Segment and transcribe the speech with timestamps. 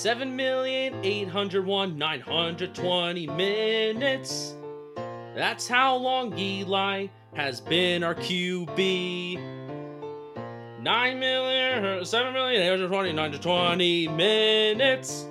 [0.00, 4.54] Seven million eight hundred one nine hundred twenty minutes.
[5.36, 9.36] That's how long Eli has been our QB.
[10.80, 15.26] Nine million, seven million eight hundred twenty nine hundred twenty minutes.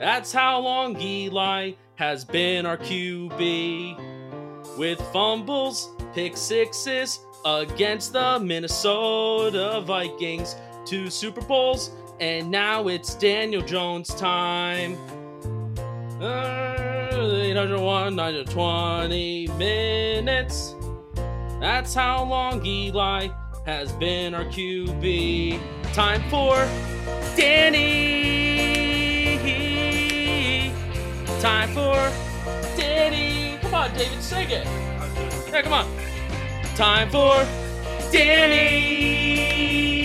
[0.00, 4.78] That's how long Eli has been our QB.
[4.78, 13.62] With fumbles, pick sixes against the Minnesota Vikings, two Super Bowls, and now it's Daniel
[13.62, 14.96] Jones time.
[16.20, 16.74] Uh,
[17.12, 20.74] 801, 920 minutes.
[21.60, 23.28] That's how long Eli
[23.66, 25.60] has been our QB.
[25.92, 26.56] Time for
[27.36, 27.94] Danny.
[31.40, 31.94] Time for
[32.76, 33.58] Danny.
[33.60, 34.66] Come on, David, sing it.
[35.52, 35.86] Yeah, come on.
[36.76, 37.46] Time for
[38.12, 40.03] Danny.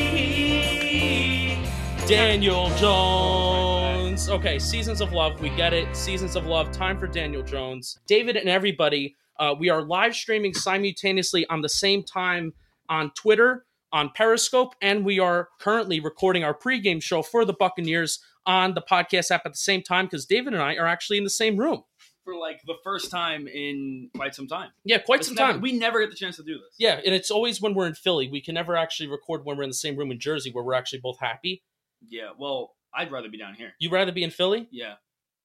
[2.10, 4.30] Daniel Jones.
[4.30, 5.40] Okay, Seasons of Love.
[5.42, 5.96] We get it.
[5.96, 6.72] Seasons of Love.
[6.72, 8.00] Time for Daniel Jones.
[8.08, 12.54] David and everybody, uh, we are live streaming simultaneously on the same time
[12.90, 18.18] on Twitter, on Periscope, and we are currently recording our pregame show for the Buccaneers
[18.44, 21.24] on the podcast app at the same time because David and I are actually in
[21.24, 21.84] the same room.
[22.26, 24.70] for like the first time in quite some time.
[24.84, 25.62] Yeah, quite It's some never- time.
[25.62, 26.76] we never get the chance to do this.
[26.80, 28.28] yeah, and it's always when we're in Philly.
[28.28, 30.74] We can never actually record when we're in the same room in Jersey where we're
[30.76, 31.62] actually both happy.
[32.08, 32.30] Yeah.
[32.38, 33.74] Well, I'd rather be down here.
[33.80, 34.68] You'd rather be in Philly?
[34.72, 34.96] Yeah.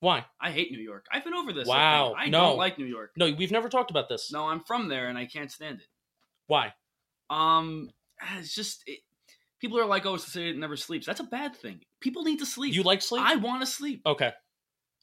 [0.00, 0.26] Why?
[0.41, 1.06] I hate New York.
[1.10, 1.66] I've been over this.
[1.66, 2.15] Wow.
[2.16, 2.41] I, no.
[2.41, 3.12] don't like New York.
[3.16, 4.31] No, we've never talked about this.
[4.32, 5.87] No, I'm from there and I can't stand it.
[6.47, 6.75] Why?
[7.31, 7.91] Um,
[8.37, 9.00] it's just it,
[9.60, 11.81] people are like, "Oh, it's the city that never sleeps." That's a bad thing.
[12.00, 12.75] People need to sleep.
[12.75, 13.25] You like sleep?
[13.25, 14.03] I want to sleep.
[14.04, 14.31] Okay.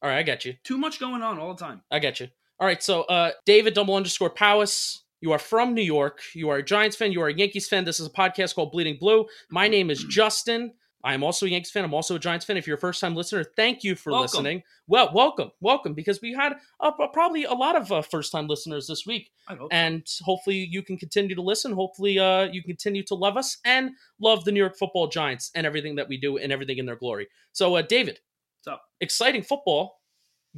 [0.04, 0.54] All right, I got you.
[0.64, 1.82] Too much going on all the time.
[1.92, 2.28] I got you.
[2.60, 6.22] All right, so uh, David double underscore Powis, you are from New York.
[6.34, 7.12] You are a Giants fan.
[7.12, 7.86] You are a Yankees fan.
[7.86, 9.26] This is a podcast called Bleeding Blue.
[9.50, 10.74] My name is Justin.
[11.04, 11.84] I am also a Yankees fan.
[11.84, 12.58] I'm also a Giants fan.
[12.58, 14.24] If you're a first time listener, thank you for Welcome.
[14.24, 14.64] listening.
[14.88, 18.88] Well, welcome, welcome, because we had uh, probably a lot of uh, first time listeners
[18.88, 19.32] this week.
[19.48, 19.70] I hope.
[19.72, 21.74] and hopefully you can continue to listen.
[21.74, 25.66] Hopefully, uh, you continue to love us and love the New York Football Giants and
[25.66, 27.28] everything that we do and everything in their glory.
[27.52, 28.20] So, uh, David,
[28.64, 28.84] What's up?
[29.00, 30.00] exciting football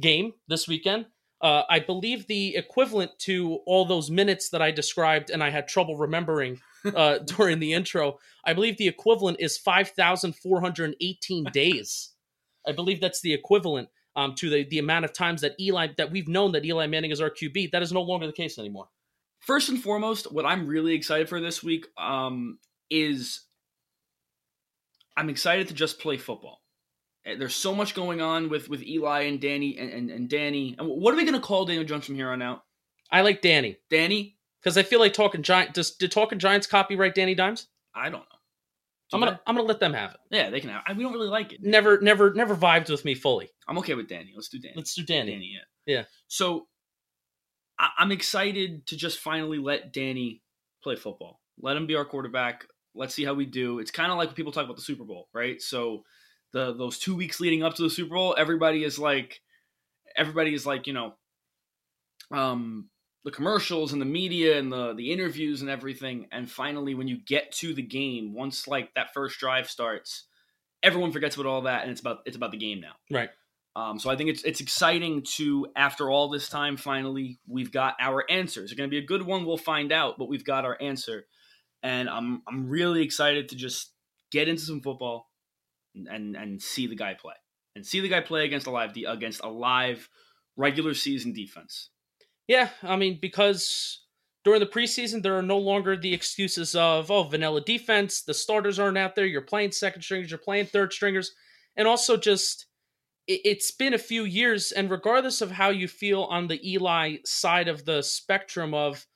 [0.00, 1.06] game this weekend.
[1.40, 5.68] Uh, I believe the equivalent to all those minutes that I described and I had
[5.68, 6.60] trouble remembering
[6.94, 8.18] uh, during the intro.
[8.44, 12.10] I believe the equivalent is five thousand four hundred eighteen days.
[12.66, 16.10] I believe that's the equivalent um, to the the amount of times that Eli that
[16.10, 17.70] we've known that Eli Manning is our QB.
[17.72, 18.88] That is no longer the case anymore.
[19.40, 22.58] First and foremost, what I'm really excited for this week um,
[22.88, 23.42] is
[25.16, 26.62] I'm excited to just play football.
[27.26, 30.76] Uh, There's so much going on with with Eli and Danny and, and, and Danny.
[30.78, 32.62] And what are we going to call Daniel Jones from here on out?
[33.10, 34.36] I like Danny Danny?
[34.64, 35.74] Because I feel like talking giant.
[35.74, 37.68] Does did talking Giants copyright Danny Dimes?
[37.94, 38.24] I don't know.
[39.12, 40.20] I'm gonna I'm gonna let them have it.
[40.30, 40.82] Yeah, they can have.
[40.86, 41.62] I, we don't really like it.
[41.62, 43.50] Never never never vibed with me fully.
[43.68, 44.32] I'm okay with Danny.
[44.34, 44.74] Let's do Danny.
[44.76, 45.32] Let's do Danny.
[45.32, 45.94] Danny, yeah.
[45.94, 46.04] Yeah.
[46.26, 46.66] So
[47.78, 50.42] I, I'm excited to just finally let Danny
[50.82, 51.40] play football.
[51.60, 52.66] Let him be our quarterback.
[52.94, 53.78] Let's see how we do.
[53.78, 55.60] It's kind of like when people talk about the Super Bowl, right?
[55.60, 56.04] So
[56.52, 59.40] the those two weeks leading up to the Super Bowl, everybody is like,
[60.16, 61.14] everybody is like, you know,
[62.32, 62.88] um,
[63.24, 66.26] the commercials and the media and the the interviews and everything.
[66.30, 70.24] And finally, when you get to the game, once like that first drive starts,
[70.82, 72.94] everyone forgets about all that, and it's about it's about the game now.
[73.10, 73.30] Right.
[73.76, 77.96] Um, so I think it's it's exciting to after all this time, finally we've got
[77.98, 78.70] our answers.
[78.70, 79.44] It's going to be a good one.
[79.44, 81.26] We'll find out, but we've got our answer,
[81.82, 83.92] and I'm I'm really excited to just
[84.30, 85.30] get into some football
[85.94, 87.34] and and, and see the guy play
[87.74, 90.08] and see the guy play against a live de- against a live
[90.56, 91.90] regular season defense.
[92.46, 94.02] Yeah, I mean because
[94.44, 98.22] during the preseason there are no longer the excuses of oh vanilla defense.
[98.22, 99.26] The starters aren't out there.
[99.26, 100.30] You're playing second stringers.
[100.30, 101.32] You're playing third stringers,
[101.76, 102.66] and also just
[103.26, 107.18] it, it's been a few years, and regardless of how you feel on the Eli
[107.24, 109.06] side of the spectrum of,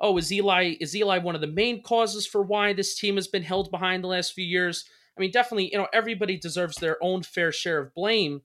[0.00, 3.28] oh, is Eli is Eli one of the main causes for why this team has
[3.28, 4.84] been held behind the last few years?
[5.16, 8.42] I mean, definitely, you know, everybody deserves their own fair share of blame.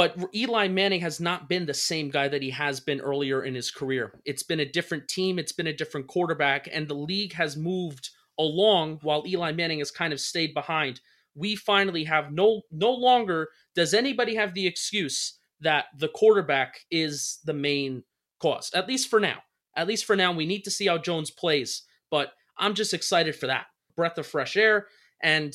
[0.00, 3.54] But Eli Manning has not been the same guy that he has been earlier in
[3.54, 4.18] his career.
[4.24, 8.08] It's been a different team, it's been a different quarterback, and the league has moved
[8.38, 11.02] along while Eli Manning has kind of stayed behind.
[11.34, 17.38] We finally have no no longer does anybody have the excuse that the quarterback is
[17.44, 18.04] the main
[18.40, 18.70] cause.
[18.72, 19.42] At least for now.
[19.76, 23.36] At least for now, we need to see how Jones plays, but I'm just excited
[23.36, 23.66] for that.
[23.96, 24.86] Breath of fresh air
[25.22, 25.54] and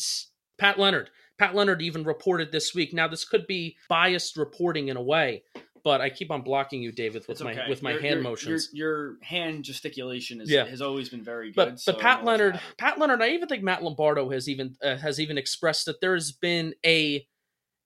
[0.59, 1.09] Pat Leonard.
[1.37, 2.93] Pat Leonard even reported this week.
[2.93, 5.43] Now, this could be biased reporting in a way,
[5.83, 8.23] but I keep on blocking you, David, with It's my with my Your- hand your,
[8.23, 8.69] motions.
[8.73, 10.65] Your, your hand gesticulation is, Yeah.
[10.65, 11.55] has always been very good.
[11.55, 12.59] but so but Pat Leonard.
[12.77, 16.13] Pat Leonard, I even think Matt Lombardo has even uh, has even expressed that there
[16.13, 17.25] has been a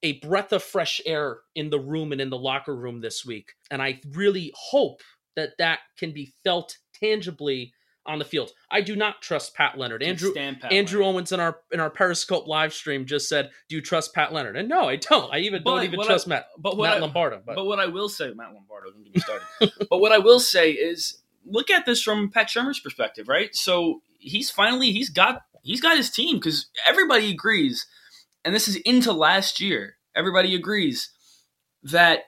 [0.01, 3.51] a breath of fresh air in the room and in the locker room this week,
[3.69, 5.01] and I really hope
[5.35, 7.73] that that can be felt tangibly
[8.05, 8.51] on the field.
[8.71, 10.01] I do not trust Pat Leonard.
[10.01, 11.15] Can't Andrew Pat Andrew Leonard.
[11.15, 14.55] Owens in our in our Periscope live stream just said, "Do you trust Pat Leonard?"
[14.57, 15.33] And no, I don't.
[15.33, 17.41] I even But don't even trust I- Matt but what Matt I- Lombardo.
[17.45, 19.47] But, But what I will say, Matt Lombardo, don't get me started.
[19.89, 23.55] but what I will say is, look at this from Pat Shurmur's perspective, right?
[23.55, 27.85] So he's finally he's got he's got his team because everybody agrees,
[28.43, 29.97] and this is into last year.
[30.15, 31.11] Everybody agrees
[31.83, 32.23] that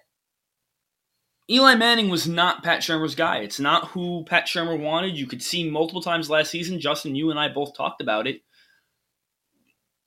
[1.51, 3.39] Eli Manning was not Pat Shurmur's guy.
[3.39, 5.17] It's not who Pat Shurmur wanted.
[5.17, 6.79] You could see multiple times last season.
[6.79, 8.41] Justin, you and I both talked about it.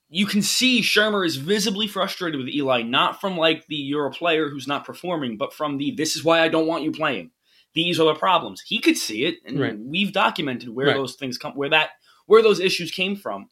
[0.09, 4.11] You can see Shurmur is visibly frustrated with Eli, not from like the you're a
[4.11, 7.31] player who's not performing, but from the this is why I don't want you playing.
[7.75, 8.61] These are the problems.
[8.61, 9.77] He could see it, and Right.
[9.77, 10.95] we've documented where Right.
[10.95, 11.91] those things come, where that,
[12.25, 13.49] where those issues came from.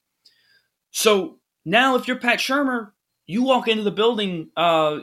[0.91, 2.91] So now, if you're Pat Shurmur,
[3.27, 4.99] you walk into the building uh,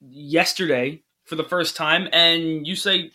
[0.00, 3.10] yesterday for the first time, and you say,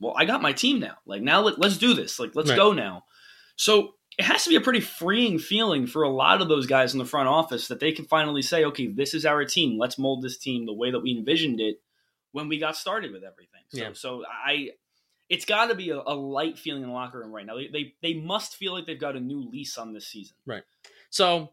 [0.00, 0.96] "Well, I got my team now.
[1.04, 2.18] Like now, let, let's do this.
[2.18, 2.56] Like let's Right.
[2.56, 3.04] go now."
[3.56, 6.94] So it has to be a pretty freeing feeling for a lot of those guys
[6.94, 9.78] in the front office that they can finally say, "Okay, this is our team.
[9.78, 11.82] Let's mold this team the way that we envisioned it
[12.32, 13.90] when we got started with everything." So, Yeah.
[13.92, 14.70] so I.
[15.30, 17.56] It's got to be a, a light feeling in the locker room right now.
[17.56, 20.36] They, they they must feel like they've got a new lease on this season.
[20.46, 20.62] Right.
[21.10, 21.52] So,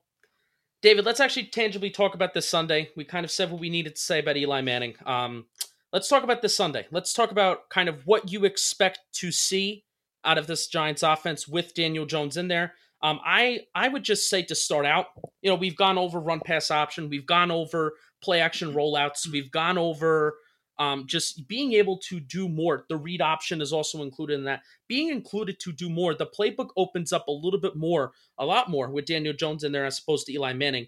[0.81, 2.89] David, let's actually tangibly talk about this Sunday.
[2.97, 4.95] We kind of said what we needed to say about Eli Manning.
[5.05, 5.45] Um,
[5.93, 6.87] let's talk about this Sunday.
[6.91, 9.85] Let's talk about kind of what you expect to see
[10.23, 12.73] out of this Giants offense with Daniel Jones in there.
[13.03, 15.07] Um, I I would just say to start out,
[15.41, 17.93] you know, we've gone over run pass option, we've gone over
[18.23, 20.37] play action rollouts, we've gone over
[20.77, 22.85] um, just being able to do more.
[22.89, 24.61] The read option is also included in that.
[24.87, 28.69] Being included to do more, the playbook opens up a little bit more, a lot
[28.69, 30.87] more with Daniel Jones in there as opposed to Eli Manning.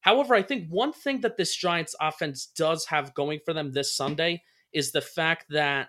[0.00, 3.94] However, I think one thing that this Giants offense does have going for them this
[3.94, 4.42] Sunday
[4.72, 5.88] is the fact that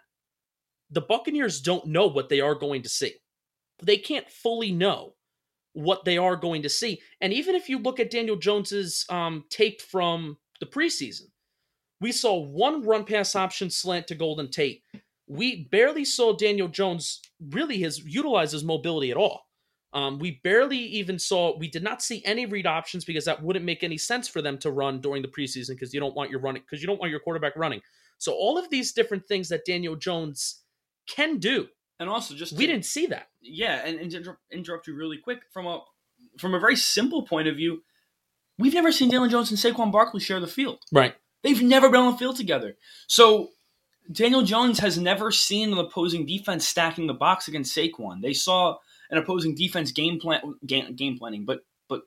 [0.90, 3.14] the Buccaneers don't know what they are going to see.
[3.82, 5.14] They can't fully know
[5.74, 7.02] what they are going to see.
[7.22, 11.28] And even if you look at Daniel Jones's um, tape from the preseason,
[12.02, 14.84] we saw one run pass option slant to Golden Tate.
[15.28, 19.44] We barely saw Daniel Jones really his utilize his mobility at all.
[19.94, 21.58] Um, we barely even saw.
[21.58, 24.58] We did not see any read options because that wouldn't make any sense for them
[24.60, 27.12] to run during the preseason because you don't want your running because you don't want
[27.12, 27.82] your quarterback running.
[28.18, 30.62] So all of these different things that Daniel Jones
[31.08, 31.68] can do,
[32.00, 33.28] And also, just we didn't see that.
[33.42, 35.82] yeah, and, and to inter- interrupt you really quick from a
[36.40, 37.84] from a very simple point of view,
[38.58, 40.80] we've never seen Daniel Jones and Saquon Barkley share the field.
[40.92, 41.16] Right.
[41.44, 42.78] They've never been on the field together.
[43.08, 43.50] So
[44.12, 48.22] Daniel Jones has never seen an opposing defense stacking the box against Saquon.
[48.22, 48.78] They saw
[49.12, 52.02] an opposing defense game plan game, game planning, but but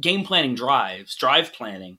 [0.00, 1.98] game planning drives, drive planning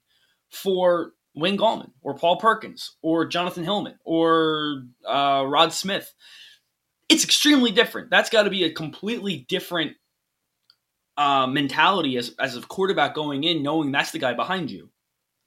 [0.50, 6.14] for Wayne Gallman or Paul Perkins or Jonathan Hillman or uh, Rod Smith.
[7.10, 8.10] It's extremely different.
[8.10, 9.94] That's got to be a completely different
[11.18, 14.90] uh, mentality as as a quarterback going in, knowing that's the guy behind you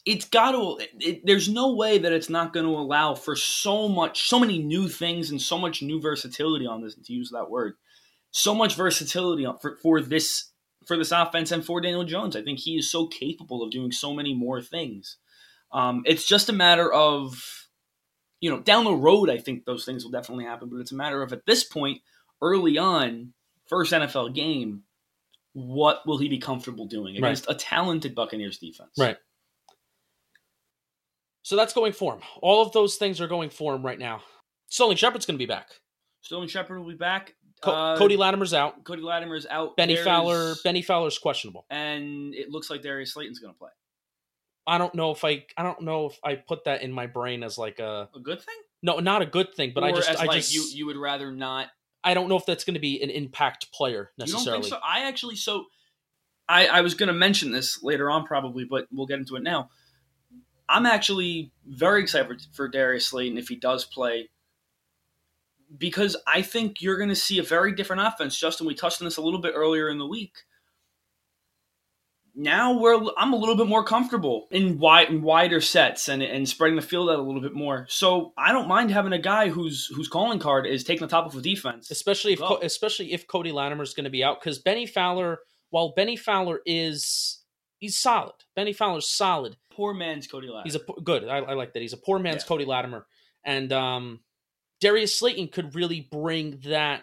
[0.06, 3.88] it's got to it, there's no way that it's not going to allow for so
[3.88, 7.50] much so many new things and so much new versatility on this to use that
[7.50, 7.74] word
[8.36, 10.52] so much versatility for, for this
[10.86, 13.90] for this offense and for daniel jones i think he is so capable of doing
[13.90, 15.16] so many more things
[15.72, 17.42] um, it's just a matter of
[18.40, 20.96] you know down the road i think those things will definitely happen but it's a
[20.96, 22.00] matter of at this point
[22.42, 23.32] early on
[23.68, 24.82] first nfl game
[25.54, 27.28] what will he be comfortable doing Right.
[27.28, 29.16] against a talented buccaneers defense Right.
[31.42, 32.22] So that's going for him.
[32.42, 34.20] All of those things are going for him right now.
[34.66, 35.68] Sterling Shepard's going to be back.
[36.22, 37.35] Sterling Shepard will be back.
[37.62, 38.84] Co- Uh, Cody Latimer's out.
[38.84, 39.76] Cody Latimer's out.
[39.76, 40.54] Bennie There's- Fowler.
[40.62, 41.66] Bennie Fowler's questionable.
[41.70, 43.70] and it looks like Darius Slayton's going to play.
[44.66, 47.42] I don't know if I I don't know if I put that in my brain
[47.44, 48.56] as like a A good thing?
[48.82, 51.30] no, not a good thing, but I just I like just you you would rather
[51.30, 51.68] not
[52.02, 54.62] I don't know if that's going to be an impact player You don't necessarily.
[54.62, 54.80] think so?
[54.84, 55.66] I actually so
[56.48, 59.42] I I was going to mention this later on probably, but we'll get into it
[59.44, 59.70] now.
[60.68, 64.30] I'm actually very excited for, for Darius Slayton if he does play
[65.78, 68.38] because I think you're going to see a very different offense.
[68.38, 70.32] Justin, we touched on this a little bit earlier in the week.
[72.38, 76.46] Now we're I'm a little bit more comfortable in wide in wider sets and, and
[76.46, 77.86] spreading the field out a little bit more.
[77.88, 81.24] So I don't mind having a guy whose whose calling card is taking the top
[81.24, 81.90] of a defense.
[81.90, 82.58] especially if Go.
[82.62, 85.38] especially if Cody Latimer is going to be out because Bennie Fowler,
[85.70, 87.42] while Bennie Fowler is
[87.78, 89.56] he's solid, Bennie Fowler's solid.
[89.70, 90.64] Poor man's Cody Latimer.
[90.64, 91.26] He's a good.
[91.26, 91.80] I, I like that.
[91.80, 92.48] He's a poor man's Yeah.
[92.48, 93.06] Cody Latimer,
[93.44, 94.20] and um,
[94.80, 97.02] Darius Slayton could really bring that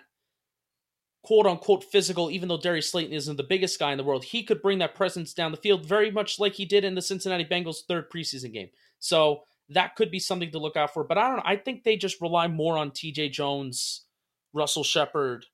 [1.24, 2.30] quote unquote physical.
[2.30, 4.96] Even though Darius Slayton isn't the biggest guy in the world, he could bring that
[4.96, 8.54] presence down the field very much like he did in the Cincinnati Bengals' third preseason
[8.54, 8.70] game.
[9.00, 11.04] So that could be something to look out for.
[11.04, 11.44] But I don't know.
[11.46, 13.30] I think they just rely more on T.J.
[13.30, 14.06] Jones,
[14.54, 15.46] Russell Shepard,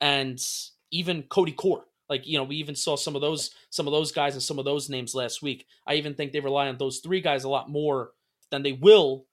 [0.00, 0.40] and
[0.90, 1.84] even Cody Core.
[2.08, 4.58] Like you know, we even saw some of those some of those guys and some
[4.58, 5.66] of those names last week.
[5.86, 8.10] I even think they rely on those three guys a lot more
[8.50, 9.25] than they will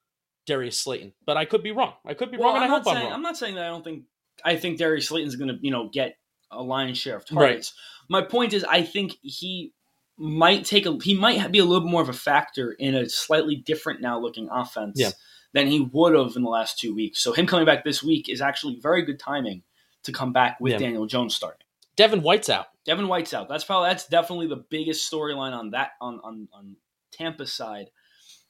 [0.46, 1.14] Darius Slayton.
[1.26, 1.94] But I could be wrong.
[2.06, 3.14] I could be wrong, and I I'm hope not I'm saying, wrong.
[3.16, 4.04] I'm not saying that I don't think
[4.44, 6.18] I think Darius Slayton's going to you know get
[6.52, 7.74] a lion's share of targets.
[8.10, 9.74] My point is, I think he
[10.18, 13.10] might take a he might be a little bit more of a factor in a
[13.10, 15.12] slightly different now looking offense Yeah.
[15.54, 17.20] than he would have in the last two weeks.
[17.22, 19.64] So him coming back this week is actually very good timing
[20.04, 20.80] to come back with Yeah.
[20.80, 21.66] Daniel Jones starting.
[21.96, 22.68] Devin White's out.
[22.86, 23.48] Devin White's out.
[23.50, 26.76] That's probably that's definitely the biggest storyline on that on on on
[27.12, 27.90] Tampa's side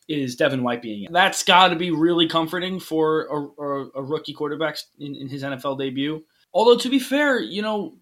[0.08, 1.14] is Devin White being in.
[1.14, 5.44] That's got to be really comforting for a, a, a rookie quarterback in, in his
[5.44, 6.24] NFL debut.
[6.54, 7.98] Although to be fair, you know,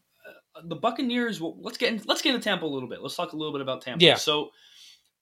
[0.56, 1.40] uh, the Buccaneers.
[1.40, 3.02] Well, let's get in, let's get into Tampa a little bit.
[3.02, 4.04] Let's talk a little bit about Tampa.
[4.04, 4.16] Yeah.
[4.16, 4.50] So,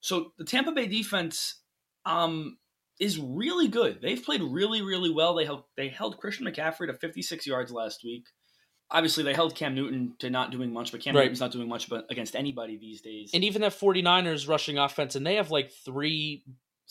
[0.00, 1.56] so the Tampa Bay defense
[2.04, 2.58] um,
[2.98, 4.00] is really good.
[4.00, 5.34] They've played really really well.
[5.34, 8.26] They held they held Christian McCaffrey to 56 yards last week
[8.90, 11.22] obviously they held Cam Newton to not doing much, but Cam Right.
[11.22, 13.30] Newton's not doing much but against anybody these days.
[13.32, 16.44] And even that 49ers rushing offense, and they have like three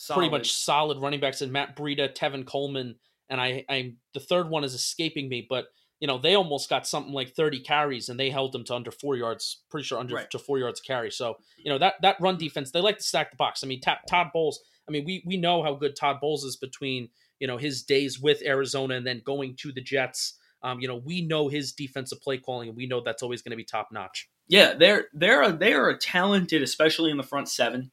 [0.08, 2.96] pretty much solid running backs in Matt Breida, Tevin Coleman,
[3.28, 5.66] and I I'm the third one is escaping me, but
[6.00, 8.90] you know, they almost got something like 30 carries and they held them to under
[8.90, 10.30] four yards, pretty sure under Right.
[10.30, 11.10] to four yards carry.
[11.10, 13.62] So, you know, that that run defense, they like to stack the box.
[13.62, 16.56] I mean, Ta- Todd Bowles, I mean, we we know how good Todd Bowles is
[16.56, 20.38] between, you know, his days with Arizona and then going to the Jets.
[20.62, 23.50] Um, you know, we know his defensive play calling and we know that's always going
[23.52, 24.28] to be top notch.
[24.48, 27.90] Yeah, they're they're a, they are a talented, especially in the front seven.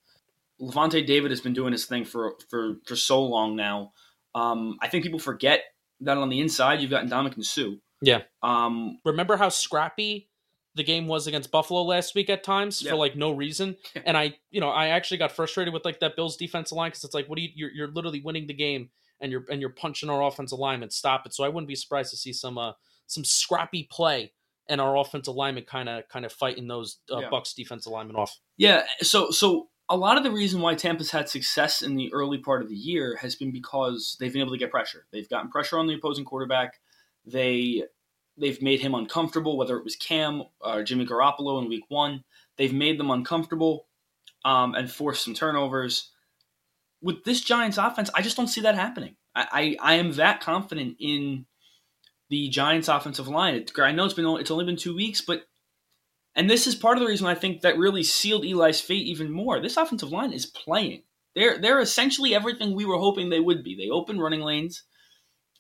[0.62, 3.92] Lavonte David has been doing his thing for for for so long now.
[4.36, 5.64] Um, I think people forget
[6.02, 7.76] that on the inside you've got Ndamukong Suh.
[8.02, 8.22] Yeah.
[8.44, 10.30] Um, remember how scrappy
[10.76, 12.92] the game was against Buffalo last week at times Yeah.
[12.92, 13.78] for like no reason.
[14.06, 17.04] And I, you know, I actually got frustrated with like that Bills defensive line because
[17.04, 17.50] it's like, what do you?
[17.56, 20.92] You're, you're literally winning the game and you're and you're punching our offensive lineman.
[20.92, 21.34] Stop it.
[21.34, 22.74] So I wouldn't be surprised to see some uh
[23.08, 24.34] some scrappy play
[24.70, 27.30] and our offensive lineman kind of kind of fighting those uh, Yeah.
[27.32, 28.38] Bucks defensive linemen off.
[28.58, 32.38] Yeah, so so a lot of the reason why Tampa's had success in the early
[32.38, 35.06] part of the year has been because they've been able to get pressure.
[35.12, 36.80] They've gotten pressure on the opposing quarterback.
[37.26, 37.84] They
[38.38, 42.24] they've made him uncomfortable, whether it was Cam or Jimmy Garoppolo in Week One.
[42.58, 43.88] They've made them uncomfortable
[44.44, 46.12] um, and forced some turnovers.
[47.02, 49.16] With this Giants offense, I just don't see that happening.
[49.36, 51.46] I, I, I am that confident in
[52.30, 53.66] the Giants offensive line.
[53.78, 55.44] I know it's been it's only been two weeks, but
[56.38, 59.32] and this is part of the reason I think that really sealed Eli's fate even
[59.32, 59.60] more.
[59.60, 61.02] This offensive line is playing.
[61.36, 63.76] They're they're essentially everything we were hoping they would be.
[63.76, 64.84] They open running lanes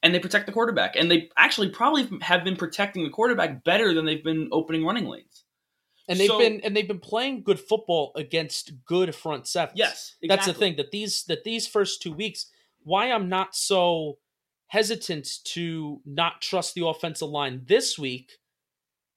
[0.04, 0.96] and they protect the quarterback.
[0.96, 5.06] And they actually probably have been protecting the quarterback better than they've been opening running
[5.06, 5.44] lanes.
[6.08, 9.78] And they've So- been and they've been playing good football against good front sevens.
[9.78, 12.52] Yes, That's the thing that these that these first two weeks,
[12.84, 14.20] why I'm not so
[14.68, 18.34] hesitant to not trust the offensive line this week,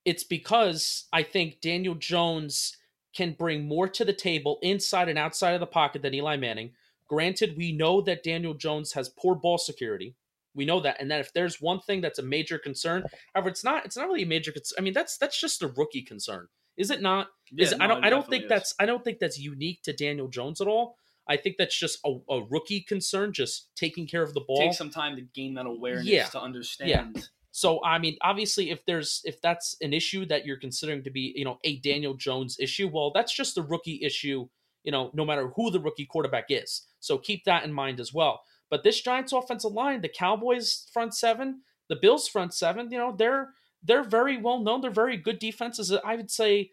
[0.05, 2.77] it's because I think Daniel Jones
[3.15, 6.73] can bring more to the table inside and outside of the pocket than Eli Manning.
[7.09, 10.15] Granted, we know that Daniel Jones has poor ball security.
[10.55, 13.05] We know that, and that if there's one thing that's a major concern,
[13.35, 13.85] however, it's not.
[13.85, 14.77] It's not really a major concern.
[14.79, 17.29] I mean, that's that's just a rookie concern, is it not?
[17.57, 18.49] is Yeah, I don't I don't think is.
[18.49, 20.97] that's I don't think that's unique to Daniel Jones at all.
[21.29, 24.59] I think that's just a, a rookie concern, just taking care of the ball.
[24.59, 26.27] Take some time to gain that awareness Yeah.
[26.27, 27.29] to understand.
[27.53, 31.33] So I mean, obviously, if there's if that's an issue that you're considering to be,
[31.37, 34.49] you know, a Daniel Jones issue, well, that's just a rookie issue.
[34.85, 36.87] You know, no matter who the rookie quarterback is.
[37.01, 38.43] So keep that in mind as well.
[38.71, 43.15] But this Giants offensive line, the Cowboys front seven, the Bills front seven, you know,
[43.17, 43.51] they're
[43.83, 44.81] they're very well known.
[44.81, 45.93] They're very good defenses.
[46.05, 46.71] I would say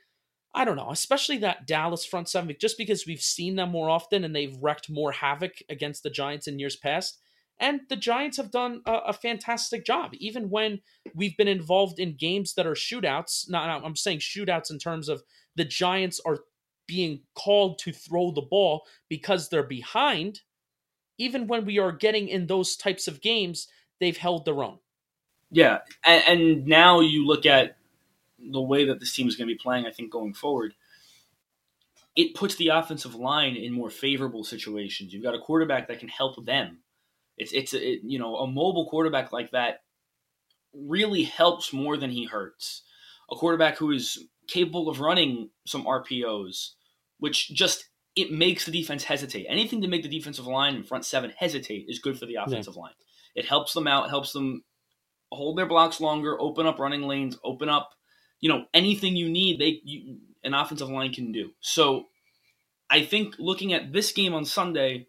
[0.53, 4.23] I don't know, especially that Dallas front seven, just because we've seen them more often
[4.23, 7.19] and they've wrecked more havoc against the Giants in years past.
[7.59, 10.81] And the Giants have done a, a fantastic job, even when
[11.15, 13.49] we've been involved in games that are shootouts.
[13.49, 15.23] Not, I'm saying shootouts in terms of
[15.55, 16.39] the Giants are
[16.87, 20.41] being called to throw the ball because they're behind.
[21.17, 23.67] Even when we are getting in those types of games,
[23.99, 24.77] they've held their own.
[25.49, 27.77] Yeah, and, and now you look at
[28.39, 29.87] the way that this team is going to be playing.
[29.87, 30.73] I think going forward,
[32.15, 35.13] it puts the offensive line in more favorable situations.
[35.13, 36.79] You've got a quarterback that can help them.
[37.37, 39.81] It's it's a, it, you know a mobile quarterback like that
[40.73, 42.83] really helps more than he hurts.
[43.31, 46.71] A quarterback who is capable of running some RPOs,
[47.19, 49.45] which just it makes the defense hesitate.
[49.47, 52.73] Anything to make the defensive line and front seven hesitate is good for the offensive
[52.75, 52.81] yeah.
[52.81, 52.93] line.
[53.35, 54.63] It helps them out, helps them
[55.31, 57.91] hold their blocks longer, open up running lanes, open up,
[58.39, 59.59] you know, anything you need.
[59.59, 61.51] They you, an offensive line can do.
[61.59, 62.05] So,
[62.89, 65.07] I think looking at this game on Sunday,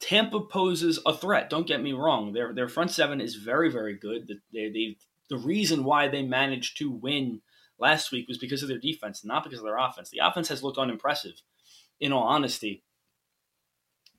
[0.00, 1.50] Tampa poses a threat.
[1.50, 4.28] Don't get me wrong; their their front seven is very very good.
[4.52, 4.96] They they
[5.28, 7.40] the reason why they managed to win
[7.78, 10.10] last week was because of their defense, not because of their offense.
[10.10, 11.42] The offense has looked unimpressive,
[12.00, 12.82] in all honesty.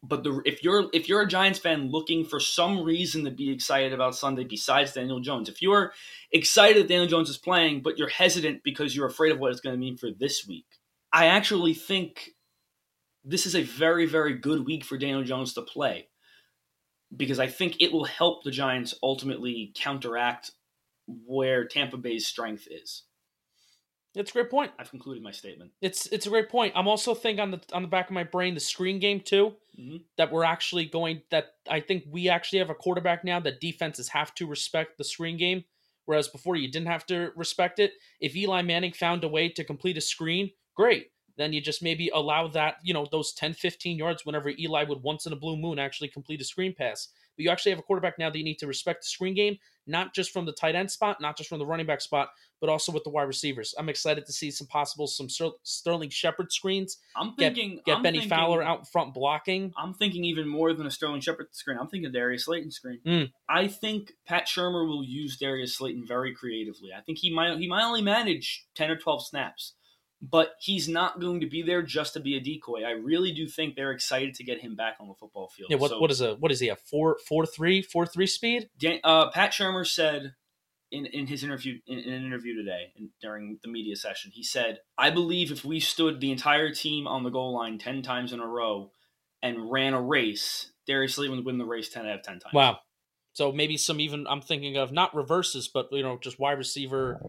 [0.03, 3.51] But the, if you're if you're a Giants fan looking for some reason to be
[3.51, 5.91] excited about Sunday besides Daniel Jones, if you're
[6.31, 9.59] excited that Daniel Jones is playing, but you're hesitant because you're afraid of what it's
[9.59, 10.65] going to mean for this week,
[11.11, 12.31] I actually think
[13.27, 16.07] this is a very very good week for Daniel Jones to play
[17.15, 20.51] because I think it will help the Giants ultimately counteract
[21.07, 23.03] where Tampa Bay's strength is.
[24.15, 24.71] It's a great point.
[24.79, 25.71] I've concluded my statement.
[25.79, 26.73] It's it's a great point.
[26.75, 29.53] I'm also thinking on the on the back of my brain the screen game too.
[29.79, 29.97] Mm-hmm.
[30.17, 34.09] That we're actually going that I think we actually have a quarterback now that defenses
[34.09, 35.65] have to respect the screen game,
[36.05, 37.93] whereas before you didn't have to respect it.
[38.19, 41.11] If Eli Manning found a way to complete a screen, great.
[41.37, 45.03] Then you just maybe allow that, you know, those 10, 15 yards whenever Eli would
[45.03, 47.09] once in a blue moon actually complete a screen pass.
[47.37, 49.59] But you actually have a quarterback now that you need to respect the screen game,
[49.85, 52.69] not just from the tight end spot, not just from the running back spot, but
[52.69, 53.75] also with the wide receivers.
[53.77, 55.27] I'm excited to see some possible some
[55.61, 56.97] Sterling Shepard screens.
[57.15, 59.71] I'm thinking get, get I'm Bennie thinking, Fowler out front blocking.
[59.77, 61.77] I'm thinking even more than a Sterling Shepard screen.
[61.79, 62.99] I'm thinking Darius Slayton screen.
[63.05, 63.31] Mm.
[63.47, 66.89] I think Pat Shurmur will use Darius Slayton very creatively.
[66.97, 69.73] I think he might he might only manage 10 or 12 snaps
[70.21, 72.83] but he's not going to be there just to be a decoy.
[72.83, 75.69] I really do think they're excited to get him back on the football field.
[75.69, 78.27] Yeah, what, so, what is a what is he a four four three four three
[78.27, 78.69] speed?
[78.79, 80.33] Dan, uh, Pat Shurmur said
[80.91, 84.43] in, in his interview in, in an interview today in, during the media session, he
[84.43, 88.33] said, "I believe if we stood the entire team on the goal line ten times
[88.33, 88.91] in a row
[89.43, 92.53] and ran a race, Darius Lee would win the race ten out of ten times."
[92.53, 92.79] Wow.
[93.33, 97.21] So maybe some even I'm thinking of not reverses, but you know just wide receiver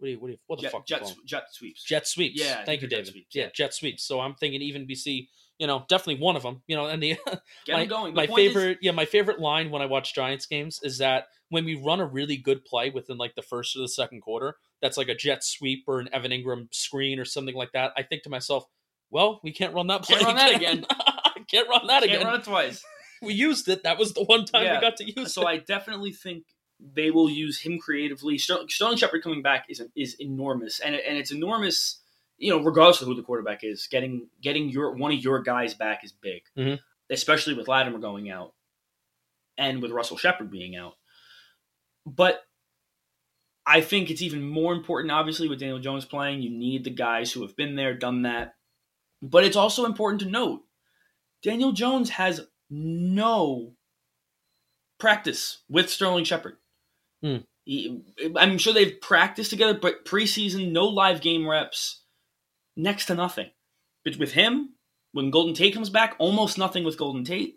[0.00, 0.86] what do you, what, do you, what the jet, fuck?
[0.86, 1.84] Jet, jet sweeps.
[1.84, 2.40] Jet sweeps.
[2.40, 2.64] Yeah.
[2.64, 3.14] Thank you, David.
[3.32, 4.02] Yeah, jet sweeps.
[4.02, 6.62] So I'm thinking even BC, you know, definitely one of them.
[6.66, 7.18] You know, and the
[7.66, 8.14] Get my, going.
[8.14, 8.76] The my favorite, is...
[8.80, 12.06] yeah, my favorite line when I watch Giants games is that when we run a
[12.06, 15.44] really good play within like the first or the second quarter, that's like a jet
[15.44, 17.92] sweep or an Evan Engram screen or something like that.
[17.96, 18.64] I think to myself,
[19.10, 20.86] well, we can't run that play can't run again.
[20.88, 21.44] That again.
[21.50, 22.26] can't run that can't again.
[22.26, 22.82] Run it twice.
[23.22, 23.82] we used it.
[23.82, 24.76] That was the one time yeah.
[24.76, 25.44] we got to use so it.
[25.44, 26.44] So I definitely think
[26.94, 28.38] they will use him creatively.
[28.38, 32.00] Sterling, Shepard coming back is is enormous, and and it's enormous.
[32.38, 35.74] You know, regardless of who the quarterback is, getting getting your one of your guys
[35.74, 36.76] back is big, mm-hmm.
[37.10, 38.54] especially with Latimer going out,
[39.58, 40.94] and with Russell Shepard being out.
[42.06, 42.42] But
[43.66, 46.40] I think it's even more important, obviously, with Daniel Jones playing.
[46.40, 48.54] You need the guys who have been there, done that.
[49.22, 50.62] But it's also important to note
[51.42, 52.40] Daniel Jones has
[52.70, 53.74] no
[54.98, 56.56] practice with Sterling Shepard.
[57.20, 58.36] He, hmm.
[58.36, 62.02] I'm sure they've practiced together, but preseason, no live game reps,
[62.76, 63.50] next to nothing.
[64.04, 64.74] But with him,
[65.12, 67.56] when Golden Tate comes back, almost nothing with Golden Tate.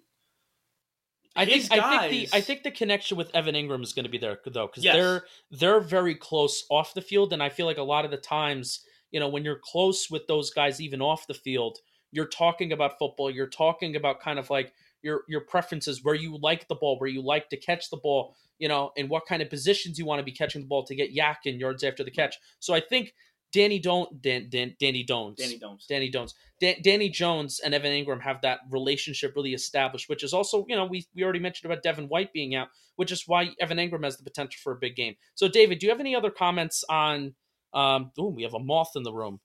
[1.36, 4.06] I think, guys, I think the I think the connection with Evan Engram is going
[4.06, 4.96] to be there though because yes.
[4.96, 8.18] they're they're very close off the field, and I feel like a lot of the
[8.18, 11.80] times, you know, when you're close with those guys, even off the field,
[12.12, 13.32] you're talking about football.
[13.32, 17.10] You're talking about kind of like your your preferences, where you like the ball, where
[17.10, 20.20] you like to catch the ball, you know, and what kind of positions you want
[20.20, 22.38] to be catching the ball to get YAC and yards after the catch.
[22.60, 23.14] So I think
[23.54, 27.92] Danny don't Dan, Dan, Danny Dones, Danny Dones, Danny Dones, Dan, Danny Jones and Evan
[27.92, 31.72] Engram have that relationship really established, which is also you know we we already mentioned
[31.72, 34.80] about Devin White being out, which is why Evan Engram has the potential for a
[34.80, 35.16] big game.
[35.36, 37.36] So David, do you have any other comments on?
[37.74, 39.40] Um, oh, we have a moth in the room.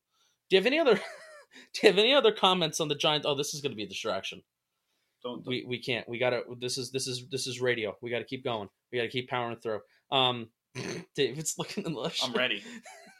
[0.48, 0.94] Do you have any other?
[1.74, 3.26] do you have any other comments on the Giants?
[3.26, 4.42] Oh, this is going to be a distraction.
[5.22, 6.08] Don't, don't, we we can't.
[6.08, 6.42] We gotta.
[6.58, 7.96] This is this is this is radio.
[8.00, 8.68] We got to keep going.
[8.92, 9.80] We got to keep powering through.
[10.10, 10.48] Um,
[11.14, 12.12] David's looking in the.
[12.22, 12.62] I'm ready.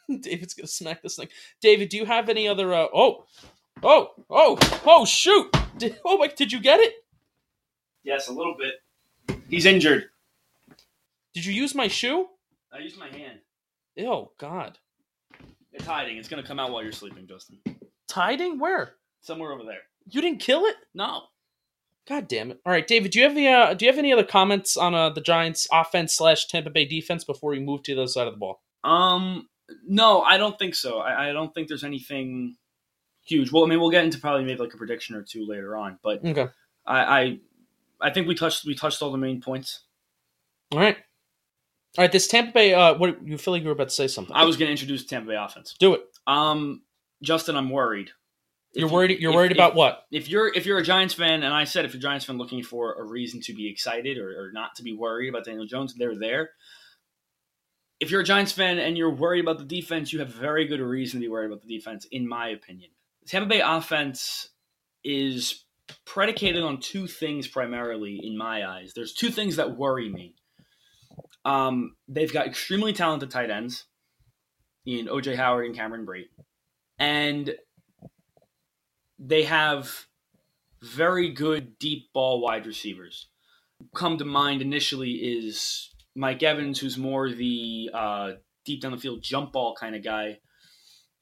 [0.21, 1.27] David's gonna smack this thing.
[1.61, 2.73] David, do you have any other?
[2.73, 3.25] Uh, oh,
[3.83, 5.05] oh, oh, oh!
[5.05, 5.55] Shoot!
[5.77, 6.27] Did, oh my!
[6.27, 6.93] Did you get it?
[8.03, 9.39] Yes, a little bit.
[9.49, 10.05] He's injured.
[11.33, 12.27] Did you use my shoe?
[12.73, 13.39] I used my hand.
[13.99, 14.77] Oh God!
[15.71, 16.17] It's hiding.
[16.17, 17.59] It's gonna come out while you're sleeping, Justin.
[17.65, 18.57] It's hiding?
[18.57, 18.95] Where?
[19.21, 19.81] Somewhere over there.
[20.09, 20.75] You didn't kill it?
[20.93, 21.23] No.
[22.07, 22.59] God damn it!
[22.65, 23.47] All right, David, do you have any?
[23.47, 26.85] Uh, do you have any other comments on uh, the Giants' offense slash Tampa Bay
[26.85, 28.61] defense before we move to the other side of the ball?
[28.83, 29.47] Um,
[29.85, 30.99] no, I don't think so.
[30.99, 32.55] I, I don't think there's anything
[33.23, 33.51] huge.
[33.51, 35.99] Well, I mean, we'll get into probably maybe like a prediction or two later on,
[36.01, 36.47] but Okay.
[36.87, 37.37] I, I,
[38.01, 39.81] I think we touched we touched all the main points.
[40.71, 40.97] All right.
[41.97, 42.11] All right.
[42.11, 42.73] This Tampa Bay.
[42.73, 44.35] Uh, what you feel like you were about to say something?
[44.35, 45.75] I was going to introduce Tampa Bay offense.
[45.79, 46.01] do it.
[46.25, 46.81] Um,
[47.21, 48.09] Justin, I'm worried.
[48.73, 49.19] If You're you- worried.
[49.19, 50.05] You're if- worried if- about what?
[50.11, 52.37] if you're if you're a Giants fan, and I said if you're a Giants fan
[52.37, 55.65] looking for a reason to be excited or, or not to be worried about Daniel
[55.65, 56.51] Jones, they're there.
[57.99, 60.79] If you're a Giants fan and you're worried about the defense, you have very good
[60.79, 62.91] reason to be worried about the defense, in my opinion.
[63.23, 64.49] The Tampa Bay offense
[65.03, 65.65] is
[66.05, 68.93] predicated on two things primarily, in my eyes.
[68.95, 70.35] There's two things that worry me.
[71.43, 73.85] Um, they've got extremely talented tight ends
[74.85, 76.29] in OJ Howard and Cameron Brate.
[76.99, 77.53] And
[79.19, 80.07] they have
[80.81, 83.27] very good deep ball wide receivers.
[83.93, 88.31] Come to mind initially is Mike Evans, who's more the uh,
[88.65, 90.39] deep down the field jump ball kind of guy.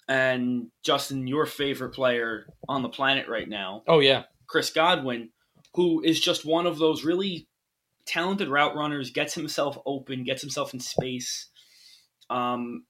[0.07, 4.23] And Justin, your favorite player on the planet right now, Oh yeah.
[4.47, 5.29] Chris Godwin,
[5.73, 7.47] who is just one of those really
[8.05, 11.49] talented route runners, gets himself open, gets himself in space,
[12.29, 12.86] um,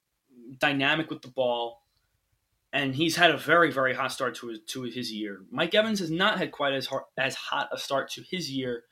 [0.59, 1.81] dynamic with the ball,
[2.73, 5.41] and he's had a very very hot start to his to his year.
[5.51, 8.83] Mike Evans has not had quite as hard, as hot a start to his year,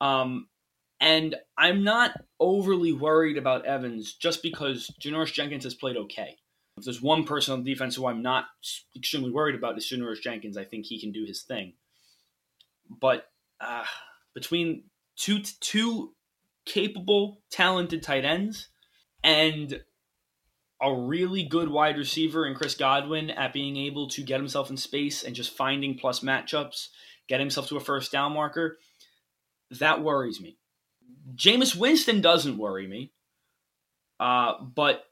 [0.00, 0.48] um,
[1.00, 6.38] and I'm not overly worried about Evans just because Janoris Jenkins has played okay.
[6.76, 8.46] If there's one person on defense who I'm not
[8.96, 10.56] extremely worried about, is Janoris Jenkins.
[10.56, 11.74] I think he can do his thing.
[12.90, 13.26] But
[13.60, 13.84] uh,
[14.34, 14.84] between
[15.16, 16.14] two two
[16.64, 18.68] capable, talented tight ends
[19.22, 19.82] and
[20.84, 24.76] a really good wide receiver in Chris Godwin at being able to get himself in
[24.76, 26.88] space and just finding plus matchups,
[27.26, 28.76] get himself to a first down marker,
[29.70, 30.58] that worries me.
[31.34, 33.12] Jameis Winston doesn't worry me,
[34.20, 35.04] uh, but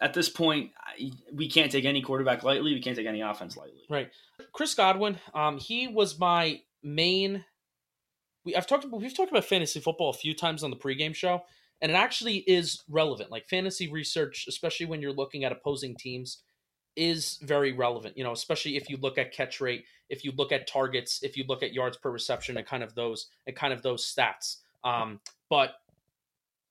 [0.00, 0.72] at this point,
[1.32, 2.74] we can't take any quarterback lightly.
[2.74, 3.82] We can't take any offense lightly.
[3.88, 4.10] Right.
[4.52, 5.18] Chris Godwin.
[5.32, 7.44] Um, he was my main.
[8.44, 11.42] We I've talked we've talked about fantasy football a few times on the pregame show,
[11.82, 13.30] and it actually is relevant.
[13.30, 16.42] Like fantasy research, especially when you're looking at opposing teams,
[16.96, 18.16] is very relevant.
[18.16, 21.36] You know, especially if you look at catch rate, if you look at targets, if
[21.36, 24.56] you look at yards per reception, and kind of those and kind of those stats.
[24.84, 25.74] Um, but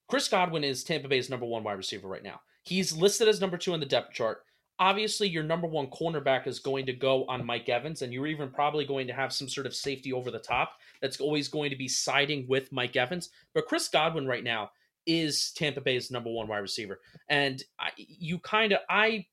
[0.07, 2.41] Chris Godwin is Tampa Bay's number one wide receiver right now.
[2.63, 4.43] He's listed as number two on the depth chart
[4.79, 8.49] obviously your number one cornerback is going to go on Mike Evans, and you're even
[8.49, 11.75] probably going to have some sort of safety over the top that's always going to
[11.75, 13.29] be siding with Mike Evans.
[13.53, 14.71] But Chris Godwin right now
[15.05, 19.25] is Tampa Bay's number one wide receiver, and I, you kind of I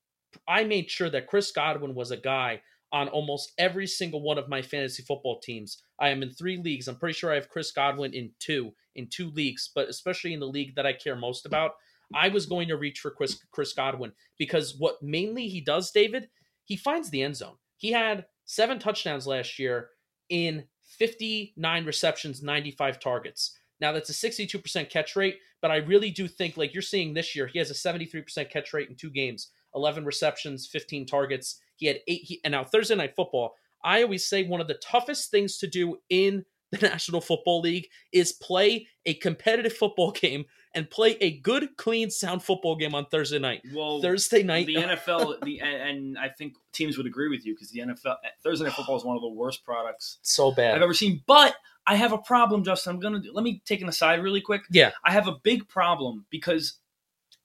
[0.47, 4.47] I made sure that Chris Godwin was a guy on almost every single one of
[4.47, 5.81] my fantasy football teams.
[5.99, 6.87] I am in three leagues.
[6.87, 10.39] I'm pretty sure I have Chris Godwin in two in two leagues, but especially in
[10.39, 11.71] the league that I care most about.
[12.15, 16.29] I was going to reach for Chris Chris Godwin because what mainly he does, David,
[16.63, 17.55] he finds the end zone.
[17.77, 19.89] He had seven touchdowns last year
[20.29, 20.65] in
[20.97, 23.56] 59 receptions, 95 targets.
[23.79, 27.35] Now that's a 62% catch rate, but I really do think like you're seeing this
[27.35, 31.59] year, he has a 73% catch rate in two games, 11 receptions, 15 targets.
[31.75, 32.21] He had eight.
[32.23, 35.67] He, and now Thursday night football, I always say one of the toughest things to
[35.67, 41.39] do in the National Football League is play a competitive football game and play a
[41.39, 43.61] good, clean, sound football game on Thursday night.
[43.73, 47.55] Well, Thursday night, the NFL, the and, and I think teams would agree with you
[47.55, 50.75] because the NFL Thursday night football is one of the worst products so bad.
[50.75, 51.23] I've ever seen.
[51.25, 51.55] But
[51.89, 52.93] I have a problem, Justin.
[52.95, 54.63] I'm gonna do, let me take an aside really quick.
[54.69, 54.91] Yeah.
[55.05, 56.79] I have a big problem because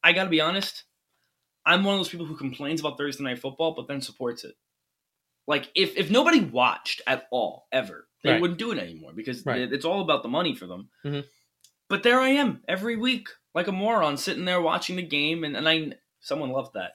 [0.03, 0.85] I got to be honest.
[1.65, 4.57] I'm one of those people who complains about Thursday night football, but then supports it.
[5.47, 8.41] Like if if nobody watched at all ever, they Right.
[8.41, 9.61] wouldn't do it anymore because Right.
[9.61, 10.91] it- it's all about the money for them.
[11.05, 11.25] Mhm.
[11.89, 15.57] But there I am every week, like a moron, sitting there watching the game, and,
[15.57, 16.93] and I someone loved that.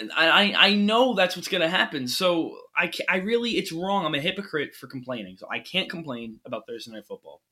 [0.00, 2.08] And I, I know that's what's gonna happen.
[2.08, 4.04] So I I really it's wrong.
[4.06, 5.36] I'm a hypocrite for complaining.
[5.36, 7.42] So I can't complain about Thursday night football,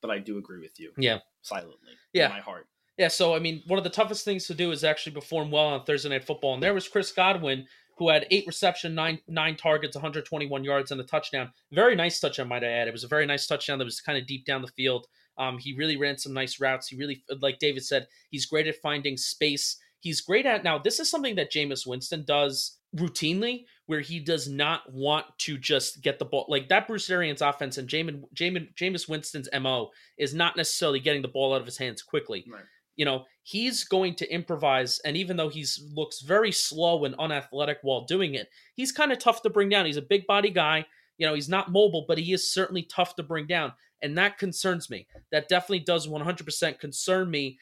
[0.00, 0.92] but I do agree with you.
[0.96, 1.18] Yeah.
[1.42, 1.92] silently.
[2.12, 2.26] Yeah.
[2.26, 2.66] in my heart.
[2.98, 5.66] Yeah, so I mean, one of the toughest things to do is actually perform well
[5.66, 6.54] on Thursday Night Football.
[6.54, 7.66] And there was Chris Godwin,
[7.96, 11.52] who had eight reception, nine nine targets, 121 yards, and a touchdown.
[11.72, 12.88] Very nice touchdown, might I add.
[12.88, 15.06] It was a very nice touchdown that was kind of deep down the field.
[15.36, 16.88] Um, he really ran some nice routes.
[16.88, 19.76] He really, like David said, he's great at finding space.
[20.00, 20.78] He's great at now.
[20.78, 26.02] This is something that Jameis Winston does routinely, where he does not want to just
[26.02, 26.86] get the ball like that.
[26.86, 31.54] Bruce Arians offense and Jamin, Jamin, Jameis Winston's mo is not necessarily getting the ball
[31.54, 32.46] out of his hands quickly.
[32.50, 32.64] Right.
[32.96, 37.78] You know, he's going to improvise, and even though he's looks very slow and unathletic
[37.82, 39.86] while doing it, he's kind of tough to bring down.
[39.86, 40.84] He's a big body guy.
[41.16, 44.38] You know, he's not mobile, but he is certainly tough to bring down, and that
[44.38, 45.06] concerns me.
[45.30, 47.58] That definitely does 100% concern me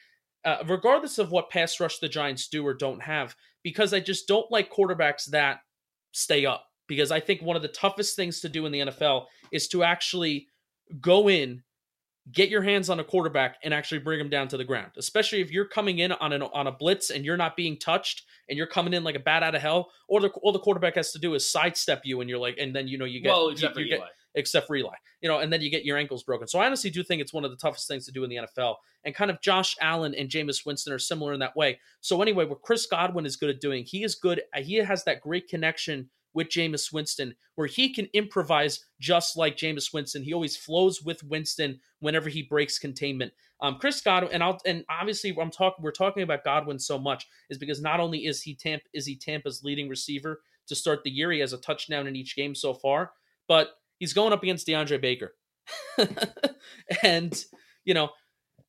[0.47, 4.29] uh, regardless of what pass rush the Giants do or don't have, because I just
[4.29, 5.59] don't like quarterbacks that
[6.13, 6.63] stay up.
[6.87, 9.83] Because I think one of the toughest things to do in the NFL is to
[9.83, 10.47] actually
[11.01, 11.63] go in,
[12.31, 14.91] get your hands on a quarterback, and actually bring him down to the ground.
[14.97, 18.23] Especially if you're coming in on an on a blitz and you're not being touched,
[18.47, 19.91] and you're coming in like a bat out of hell.
[20.07, 22.73] Or the all the quarterback has to do is sidestep you, and you're like, and
[22.73, 24.07] then you know you get well, you, for you get, Eli.
[24.37, 24.93] Except for Eli.
[25.21, 26.47] You know, and then you get your ankles broken.
[26.47, 28.37] So I honestly do think it's one of the toughest things to do in the
[28.37, 28.75] NFL.
[29.03, 31.79] And kind of Josh Allen and Jameis Winston are similar in that way.
[32.01, 34.41] So anyway, what Chris Godwin is good at doing, he is good.
[34.55, 39.91] He has that great connection with Jameis Winston where he can improvise just like Jameis
[39.91, 40.21] Winston.
[40.21, 43.33] He always flows with Winston whenever he breaks containment.
[43.59, 47.25] Um, Chris Godwin, and I'll and obviously I'm talking we're talking about Godwin so much
[47.49, 51.09] is because not only is he Tampa is he Tampa's leading receiver to start the
[51.09, 53.13] year, he has a touchdown in each game so far,
[53.47, 55.35] but he's going up against DeAndre Baker.
[57.03, 57.43] and
[57.83, 58.09] you know,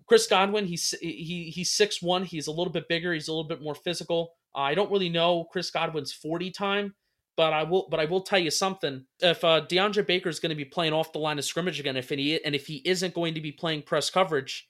[0.06, 2.24] Chris Godwin, he's he he's six one.
[2.24, 3.12] He's a little bit bigger.
[3.12, 4.32] He's a little bit more physical.
[4.54, 6.94] Uh, I don't really know Chris Godwin's forty time,
[7.36, 7.88] but I will.
[7.90, 9.04] But I will tell you something.
[9.20, 11.96] If uh, DeAndre Baker is going to be playing off the line of scrimmage again,
[11.96, 14.68] if he and if he isn't going to be playing press coverage,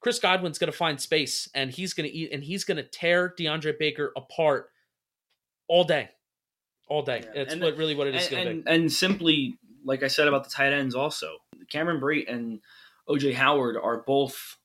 [0.00, 2.84] Chris Godwin's going to find space and he's going to eat and he's going to
[2.84, 4.70] tear DeAndre Baker apart
[5.68, 6.08] all day,
[6.88, 7.22] all day.
[7.24, 7.42] Yeah.
[7.42, 8.70] It's And- what, really what it is going to be.
[8.70, 11.36] and simply, like I said about the tight ends, also
[11.70, 12.60] Cameron Brate and
[13.08, 14.56] OJ Howard are both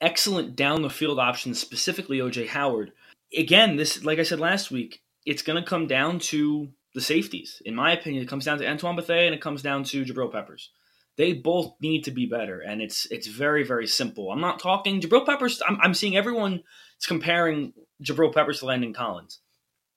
[0.00, 1.60] excellent down the field options.
[1.60, 2.92] Specifically, OJ Howard.
[3.36, 7.62] Again, this, like I said last week, it's going to come down to the safeties.
[7.64, 10.30] In my opinion, it comes down to Antoine Bethea and it comes down to Jabril
[10.32, 10.70] Peppers.
[11.16, 14.32] They both need to be better, and it's it's very very simple.
[14.32, 15.60] I'm not talking Jabril Peppers.
[15.68, 16.62] I'm, I'm seeing everyone
[16.98, 19.38] is comparing Jabril Peppers to Landon Collins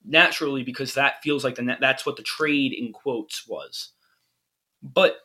[0.05, 3.91] naturally because that feels like the that's what the trade in quotes was.
[4.81, 5.17] But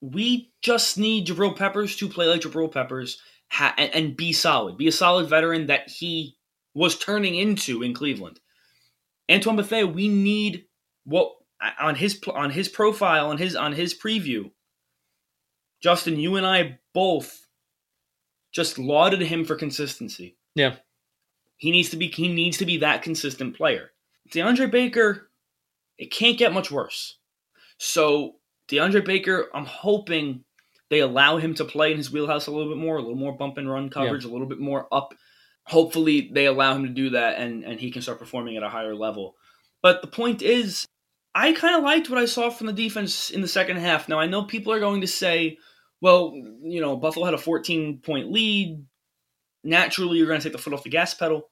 [0.00, 3.20] we just need Jabril Peppers to play like Jabril Peppers
[3.50, 6.36] ha- and, and be solid, be a solid veteran that he
[6.74, 8.40] was turning into in Cleveland.
[9.30, 10.66] Antoine Bethea, we need
[11.04, 11.32] what
[11.78, 14.50] on his on his profile on his on his preview.
[15.82, 17.46] Justin, you and I both
[18.52, 20.36] just lauded him for consistency.
[20.54, 20.76] Yeah.
[21.64, 23.90] He needs to be he needs to be that consistent player.
[24.30, 25.30] DeAndre Baker,
[25.96, 27.16] it can't get much worse.
[27.78, 28.34] So
[28.68, 30.44] DeAndre Baker, I'm hoping
[30.90, 33.34] they allow him to play in his wheelhouse a little bit more, a little more
[33.34, 35.14] bump and run coverage, a little bit more up.
[35.62, 38.68] Hopefully they allow him to do that and, and he can start performing at a
[38.68, 39.34] higher level.
[39.80, 40.84] But the point is,
[41.34, 44.06] I kind of liked what I saw from the defense in the second half.
[44.06, 45.56] Now I know people are going to say,
[46.02, 48.84] well, you know, Buffalo had a 14 point lead.
[49.62, 51.48] Naturally, you're going to take the foot off the gas pedal.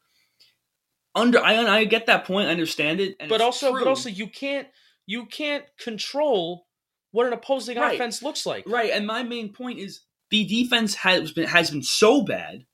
[1.15, 2.49] Under, I, I get that point.
[2.49, 3.17] I understand it.
[3.29, 4.67] but also, but also, you can't
[5.07, 6.67] you can't control
[7.11, 7.95] what an opposing Right.
[7.95, 8.65] offense looks like.
[8.67, 12.65] Right, and my main point is the defense has been has been so bad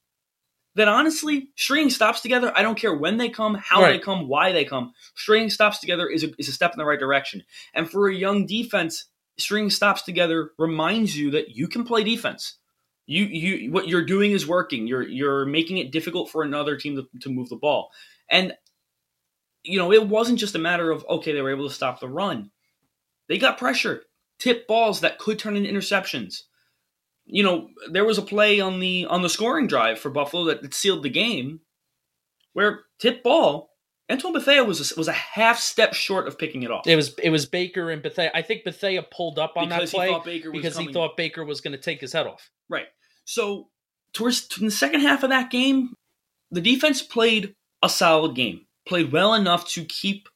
[0.77, 4.53] that honestly, stringing stops together, I don't care when they come, how they come, why
[4.53, 4.93] they come.
[5.17, 7.43] Stringing stops together is a, is a step in the right direction.
[7.75, 9.07] And for a young defense,
[9.39, 12.59] stringing stops together reminds you that you can play defense.
[13.07, 14.87] You you what you're doing is working.
[14.87, 17.91] You're you're making it difficult for another team to, to move the ball.
[18.31, 18.55] And
[19.63, 22.09] you know, it wasn't just a matter of okay, they were able to stop the
[22.09, 22.51] run.
[23.29, 24.03] They got pressure,
[24.39, 26.43] tip balls that could turn into interceptions.
[27.27, 30.63] You know, there was a play on the on the scoring drive for Buffalo that,
[30.63, 31.61] that sealed the game,
[32.55, 33.71] where tip ball,
[34.11, 36.87] Antoine Bethea was a, was a half step short of picking it off.
[36.87, 38.31] It was it was Baker and Bethea.
[38.35, 40.93] I think Bethea pulled up on because that play he thought Baker was because he
[40.93, 42.51] thought Baker was going to take his head off.
[42.71, 42.87] Right.
[43.27, 43.69] So
[44.15, 45.95] towards in the second half of that game,
[46.51, 50.29] the defense played a solid game, played well enough to keep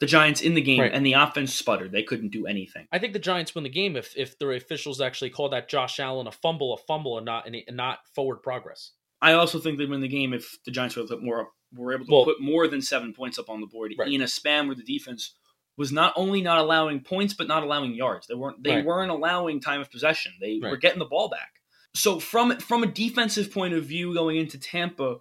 [0.00, 0.92] the Giants in the game, Right.
[0.92, 1.92] and the offense sputtered.
[1.92, 2.86] They couldn't do anything.
[2.92, 6.00] I think the Giants win the game if if the officials actually call that Josh
[6.00, 8.92] Allen a fumble, a fumble, and not and not forward progress.
[9.22, 11.50] I also think they win the game if the Giants were able to put more
[11.72, 14.12] were able to Well- put more than seven points up on the board Right.
[14.12, 15.34] in a span where the defense
[15.76, 18.26] was not only not allowing points but not allowing yards.
[18.26, 18.84] They weren't they Right.
[18.84, 20.34] weren't allowing time of possession.
[20.40, 21.60] They were getting the ball back.
[21.94, 25.18] So from from a defensive point of view going into Tampa,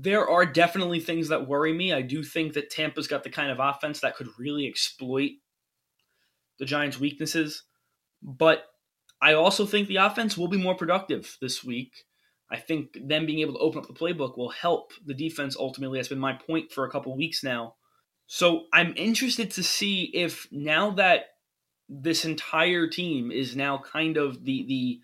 [0.00, 1.92] there are definitely things that worry me.
[1.92, 5.32] I do think that Tampa's got the kind of offense that could really exploit
[6.58, 7.64] the Giants' weaknesses,
[8.22, 8.64] but
[9.20, 12.04] I also think the offense will be more productive this week.
[12.50, 15.98] I think them being able to open up the playbook will help the defense ultimately.
[15.98, 17.74] That's been my point for a couple weeks now.
[18.26, 21.26] So I'm interested to see if now that
[21.88, 25.00] this entire team is now kind of the the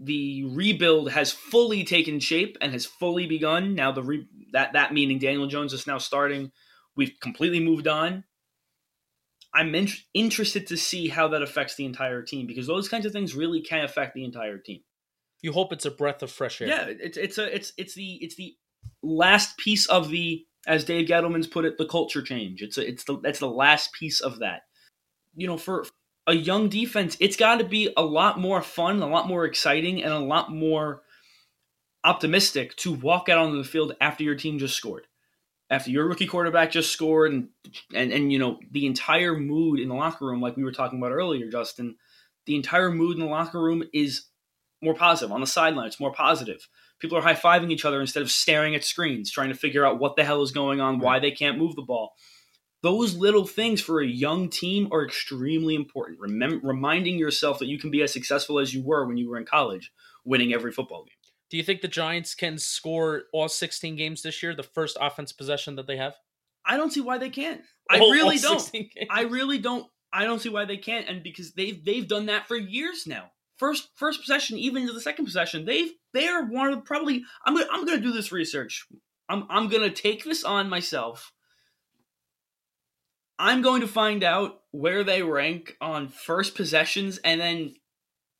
[0.00, 3.74] the rebuild has fully taken shape and has fully begun.
[3.74, 6.50] Now the re, that that meaning Daniel Jones is now starting.
[6.96, 8.24] We've completely moved on.
[9.54, 13.12] I'm in, interested to see how that affects the entire team because those kinds of
[13.12, 14.80] things really can affect the entire team.
[15.42, 16.68] You hope it's a breath of fresh air.
[16.68, 18.54] Yeah, it's it's a it's it's the it's the
[19.02, 22.62] last piece of the as Dave Gettleman's put it, the culture change.
[22.62, 24.62] It's a, it's the that's the last piece of that.
[25.36, 25.84] You know, for
[26.26, 30.02] a young defense, it's got to be a lot more fun, a lot more exciting,
[30.02, 31.02] and a lot more
[32.02, 35.06] optimistic to walk out onto the field after your team just scored,
[35.70, 37.48] after your rookie quarterback just scored, and
[37.94, 40.98] and and you know the entire mood in the locker room, like we were talking
[40.98, 41.96] about earlier, Justin.
[42.46, 44.26] The entire mood in the locker room is
[44.82, 45.32] more positive.
[45.32, 46.68] On the sideline, it's more positive.
[47.00, 49.98] People are high fiving each other instead of staring at screens, trying to figure out
[49.98, 52.14] what the hell is going on, why they can't move the ball.
[52.84, 56.20] Those little things for a young team are extremely important.
[56.20, 59.38] Remember, reminding yourself that you can be as successful as you were when you were
[59.38, 59.90] in college,
[60.22, 61.16] winning every football game.
[61.48, 65.32] Do you think the Giants can score all 16 games this year, the first offense
[65.32, 66.14] possession that they have?
[66.66, 67.62] I don't see why they can't.
[67.88, 68.86] I All- really all don't.
[69.10, 69.86] I really don't.
[70.12, 73.30] I don't see why they can't, and because they've they've done that for years now.
[73.56, 77.24] First first possession, even into the second possession, they've they are one of the probably.
[77.46, 78.86] I'm gonna I'm gonna do this research.
[79.30, 81.32] I'm I'm gonna take this on myself.
[83.38, 87.74] I'm going to find out where they rank on first possessions, and then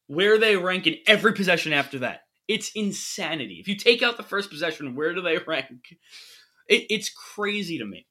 [0.07, 2.21] where they rank in every possession after that.
[2.47, 3.59] It's insanity.
[3.61, 5.97] If you take out the first possession, where do they rank?
[6.69, 8.07] It, it's crazy to me.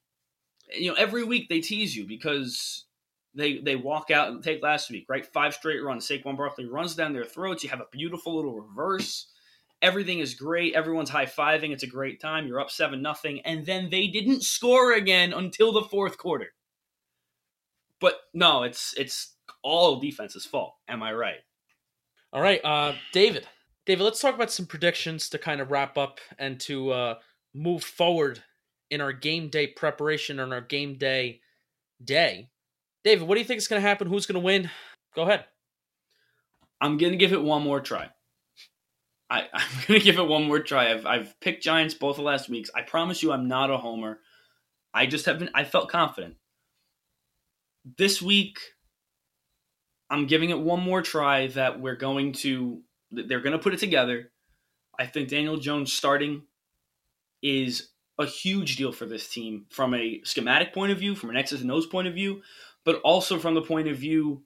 [0.72, 2.86] You know every week they tease you because
[3.34, 5.26] they they walk out and take last week right?
[5.26, 6.08] Five straight runs.
[6.08, 7.62] Saquon Barkley runs down their throats.
[7.62, 9.28] You have a beautiful little reverse.
[9.82, 10.74] Everything is great.
[10.74, 12.46] Everyone's high fiving it's a great time.
[12.46, 13.40] You're up seven nothing.
[13.42, 16.54] And then they didn't score again until the fourth quarter
[18.00, 21.40] but no it's it's all defense's fault am I right
[22.32, 23.46] All right, uh, David.
[23.86, 27.14] David, let's talk about some predictions to kind of wrap up and to uh,
[27.54, 28.42] move forward
[28.90, 31.40] in our game day preparation on our game day
[32.02, 32.50] day.
[33.04, 34.08] David, what do you think is going to happen?
[34.08, 34.70] Who's going to win?
[35.14, 35.44] Go ahead.
[36.80, 38.10] I'm gonna give it one more try.
[39.30, 40.92] I, I'm gonna give it one more try.
[40.92, 42.70] I've I've picked Giants both the last weeks.
[42.74, 44.20] I promise you, I'm not a homer.
[44.92, 45.50] I just haven't.
[45.54, 46.36] I felt confident.
[47.84, 48.58] This week,
[50.10, 51.48] I'm giving it one more try.
[51.48, 52.82] That we're going to.
[53.10, 54.30] They're gonna put it together.
[54.98, 56.42] I think Daniel Jones starting
[57.42, 61.36] is a huge deal for this team from a schematic point of view, from an
[61.36, 62.42] X's and O's point of view,
[62.84, 64.42] but also from the point of view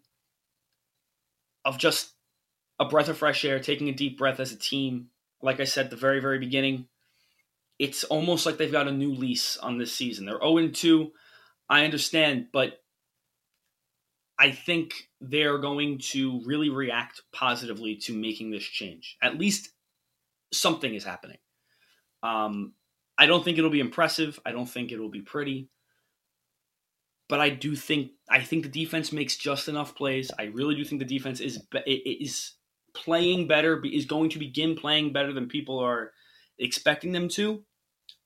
[1.64, 2.14] of just
[2.80, 5.08] a breath of fresh air, taking a deep breath as a team.
[5.42, 6.88] Like I said at the very, very beginning,
[7.78, 10.26] it's almost like they've got a new lease on this season.
[10.26, 11.12] They're 0 2.
[11.68, 12.80] I understand, but
[14.38, 19.16] I think they're going to really react positively to making this change.
[19.20, 19.70] At least
[20.52, 21.38] something is happening.
[22.22, 22.74] Um,
[23.18, 24.38] I don't think it'll be impressive.
[24.46, 25.68] I don't think it'll be pretty.
[27.28, 30.30] But I do think I think the defense makes just enough plays.
[30.38, 32.52] I really do think the defense is is
[32.94, 36.12] playing better, is going to begin playing better than people are
[36.58, 37.64] expecting them to.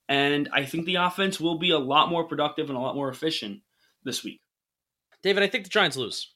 [0.09, 3.09] And I think the offense will be a lot more productive and a lot more
[3.09, 3.63] efficient
[4.05, 4.41] this week.
[5.23, 6.33] David, I think the Giants lose.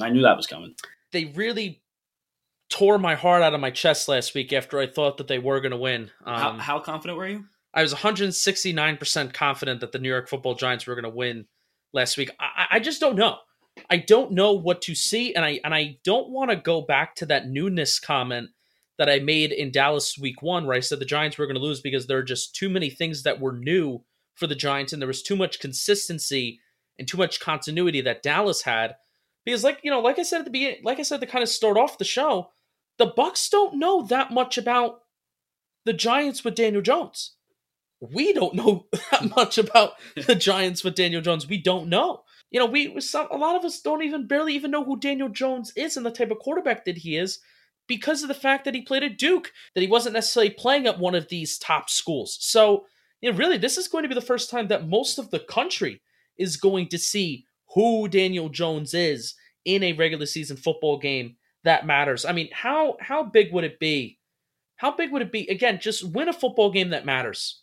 [0.00, 0.74] I knew that was coming.
[1.12, 1.82] They really
[2.70, 5.60] tore my heart out of my chest last week after I thought that they were
[5.60, 6.10] going to win.
[6.24, 7.44] how, Um, how confident were you?
[7.74, 11.46] I was 169% confident that the New York football Giants were going to win
[11.92, 12.30] last week.
[12.38, 13.38] I, I just don't know.
[13.90, 17.14] I don't know what to see, and I and I don't want to go back
[17.16, 18.50] to that newness comment
[18.98, 21.62] that I made in Dallas week one, where I said the Giants were going to
[21.62, 24.02] lose because there are just too many things that were new
[24.34, 26.60] for the Giants, and there was too much consistency
[26.98, 28.96] and too much continuity that Dallas had.
[29.44, 31.42] Because, like you know, like I said at the beginning, like I said to kind
[31.42, 32.50] of start off the show,
[32.98, 35.00] the Bucks don't know that much about
[35.84, 37.32] the Giants with Daniel Jones
[38.00, 41.48] we don't know that much about the Giants with Daniel Jones.
[41.48, 42.22] We don't know.
[42.50, 45.28] You know, we some a lot of us don't even barely even know who Daniel
[45.28, 47.40] Jones is and the type of quarterback that he is
[47.86, 50.98] because of the fact that he played at Duke, that he wasn't necessarily playing at
[50.98, 52.38] one of these top schools.
[52.40, 52.86] So,
[53.20, 55.40] you know, really, this is going to be the first time that most of the
[55.40, 56.00] country
[56.38, 59.34] is going to see who Daniel Jones is
[59.64, 62.24] in a regular season football game that matters.
[62.24, 64.18] I mean, how how big would it be?
[64.76, 65.46] How big would it be?
[65.48, 67.62] Again, just win a football game that matters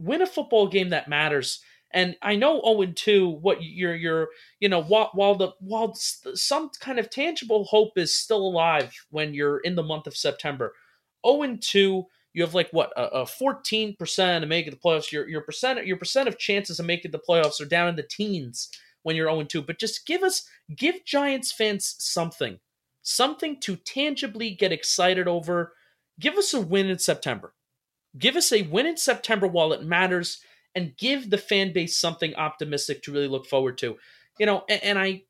[0.00, 1.60] win a football game that matters.
[1.92, 4.28] And I know 0 2, what you're, you're,
[4.60, 9.34] you know, while, while the, while some kind of tangible hope is still alive when
[9.34, 10.72] you're in the month of September,
[11.26, 15.10] 0 2, you have like what a fourteen percent of making the playoffs.
[15.10, 18.02] Your your percent your percent of chances of making the playoffs are down in the
[18.02, 18.70] teens
[19.02, 19.62] when you're 0 2.
[19.62, 22.58] But just give us give Giants fans something,
[23.02, 25.72] something to tangibly get excited over.
[26.18, 27.54] Give us a win in September.
[28.18, 30.40] Give us a win in September while it matters,
[30.74, 33.96] and give the fan base something optimistic to really look forward to.
[34.38, 35.22] You know, and, and I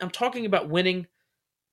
[0.00, 1.06] I'm talking about winning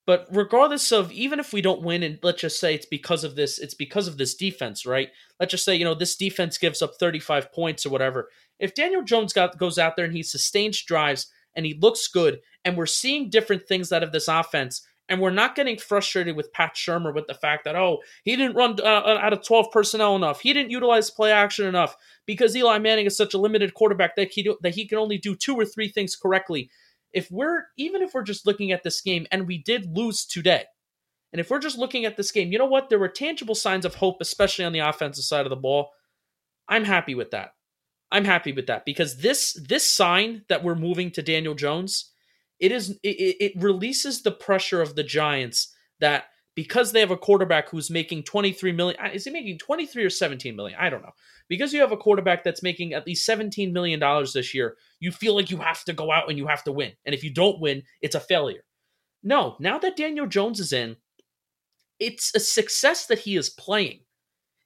[0.05, 3.35] but regardless of even if we don't win, and let's just say it's because of
[3.35, 5.09] this, it's because of this defense, right?
[5.39, 8.29] Let's just say you know this defense gives up 35 points or whatever.
[8.59, 12.39] If Daniel Jones got, goes out there and he sustains drives and he looks good,
[12.65, 16.53] and we're seeing different things out of this offense, and we're not getting frustrated with
[16.53, 19.67] Pat Shurmur with the fact that oh he didn't run uh, uh out of 12
[19.71, 21.95] personnel enough, he didn't utilize play action enough
[22.25, 25.19] because Eli Manning is such a limited quarterback that he do, that he can only
[25.19, 26.71] do two or three things correctly
[27.13, 30.65] if we're even if we're just looking at this game and we did lose today,
[31.31, 32.89] and if we're just looking at this game, you know what?
[32.89, 35.91] There were tangible signs of hope, especially on the offensive side of the ball.
[36.67, 37.53] I'm happy with that.
[38.11, 42.11] I'm happy with that because this this sign that we're moving to Daniel Jones,
[42.59, 46.25] it is it, it releases the pressure of the Giants that
[46.55, 50.09] because they have a quarterback who's making 23 million uh, is he making 23 or
[50.09, 50.77] 17 million?
[50.79, 51.13] I don't know.
[51.47, 55.11] Because you have a quarterback that's making at least 17 million dollars this year you
[55.11, 56.93] feel like you have to go out and you have to win.
[57.05, 58.63] And if you don't win it's a failure.
[59.23, 60.97] No now that daniel jones is in
[61.99, 63.99] it's a success that he is playing.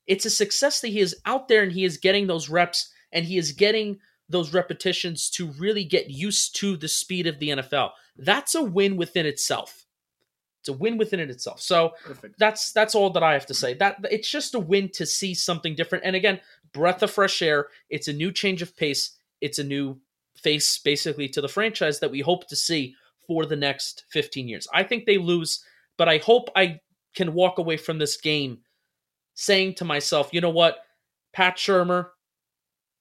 [0.07, 3.25] It's a success that he is out there and he is getting those reps and
[3.25, 7.91] he is getting those repetitions to really get used to the speed of the NFL.
[8.17, 9.84] That's a win within itself.
[10.65, 11.61] It's a win within it itself.
[11.61, 12.39] So Perfect.
[12.39, 13.75] that's that's all that I have to say.
[13.75, 16.05] That it's just a win to see something different.
[16.05, 16.39] And again,
[16.73, 17.67] breath of fresh air.
[17.91, 19.11] It's a new change of pace.
[19.41, 19.99] It's a new
[20.41, 22.95] face basically to the franchise that we hope to see
[23.27, 24.67] for the next 15 years.
[24.73, 25.63] I think they lose,
[25.97, 26.79] but I hope I
[27.15, 28.59] can walk away from this game
[29.35, 30.79] saying to myself, you know what,
[31.31, 32.09] Pat Shurmur,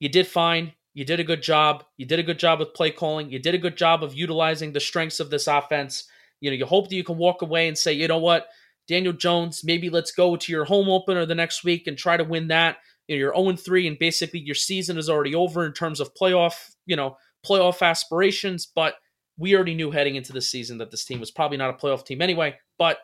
[0.01, 0.75] you did fine.
[0.93, 1.85] You did a good job.
[1.97, 3.31] You did a good job with play calling.
[3.31, 6.05] You did a good job of utilizing the strengths of this offense.
[6.41, 8.49] You know, you hope that you can walk away and say, you know what,
[8.87, 12.25] Daniel Jones, maybe let's go to your home opener the next week and try to
[12.25, 12.79] win that.
[13.09, 16.15] You know, you're 0 3, and basically your season is already over in terms of
[16.15, 17.17] playoff, you know,
[17.47, 18.67] playoff aspirations.
[18.67, 18.95] But
[19.37, 22.05] we already knew heading into the season that this team was probably not a playoff
[22.05, 22.57] team anyway.
[22.79, 22.99] But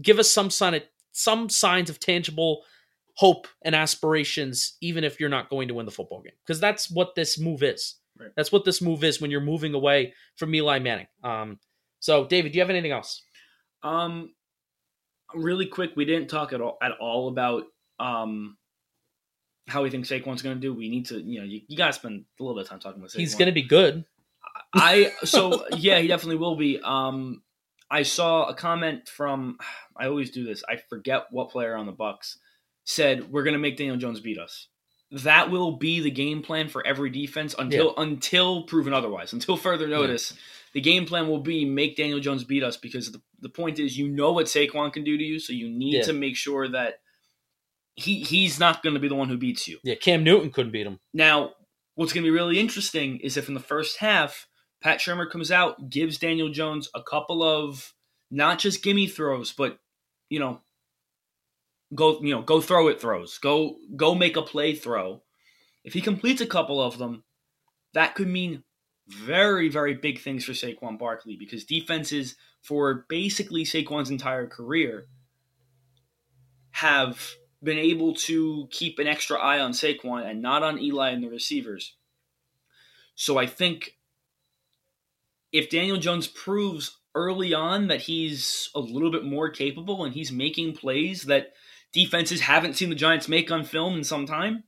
[0.00, 0.82] give us some sign of,
[1.12, 2.62] some signs of tangible
[3.14, 6.90] hope and aspirations, even if you're not going to win the football game, because that's
[6.90, 7.96] what this move is.
[8.18, 8.30] Right.
[8.36, 11.06] That's what this move is when you're moving away from Eli Manning.
[11.22, 11.58] Um,
[12.00, 13.22] so, David, do you have anything else?
[13.82, 14.30] Um,
[15.34, 17.64] really quick, we didn't talk at all at all about
[17.98, 18.56] um
[19.66, 20.72] how we think Saquon's going to do.
[20.72, 22.80] We need to, you know, you, you got to spend a little bit of time
[22.80, 23.18] talking about Saquon.
[23.18, 24.04] He's going to be good.
[24.74, 26.80] I so yeah, he definitely will be.
[26.82, 27.42] Um,
[27.90, 29.58] I saw a comment from
[29.96, 30.62] I always do this.
[30.68, 32.38] I forget what player on the Bucks
[32.84, 34.68] said we're going to make Daniel Jones beat us.
[35.10, 38.02] That will be the game plan for every defense until yeah.
[38.02, 39.32] until proven otherwise.
[39.32, 40.32] Until further notice.
[40.34, 40.42] Yeah
[40.78, 43.98] the game plan will be make Daniel Jones beat us because the, the point is
[43.98, 46.02] you know what Saquon can do to you, so you need yeah.
[46.02, 47.00] to make sure that
[47.96, 49.80] he he's not going to be the one who beats you.
[49.82, 51.00] Yeah, Cam Newton couldn't beat him.
[51.12, 51.54] Now,
[51.96, 54.46] what's going to be really interesting is if in the first half
[54.80, 57.92] Pat Shurmur comes out, gives Daniel Jones a couple of
[58.30, 59.80] not just gimme throws, but
[60.30, 60.60] you know,
[61.92, 65.22] go you know go throw it throws, go go make a play throw.
[65.82, 67.24] If he completes a couple of them,
[67.94, 68.62] that could mean
[69.08, 75.06] very, very big things for Saquon Barkley because defenses for basically Saquon's entire career
[76.72, 81.22] have been able to keep an extra eye on Saquon and not on Eli and
[81.22, 81.96] the receivers.
[83.14, 83.96] So I think
[85.52, 90.30] if Daniel Jones proves early on that he's a little bit more capable and he's
[90.30, 91.54] making plays that
[91.92, 94.64] defenses haven't seen the Giants make on film in some time,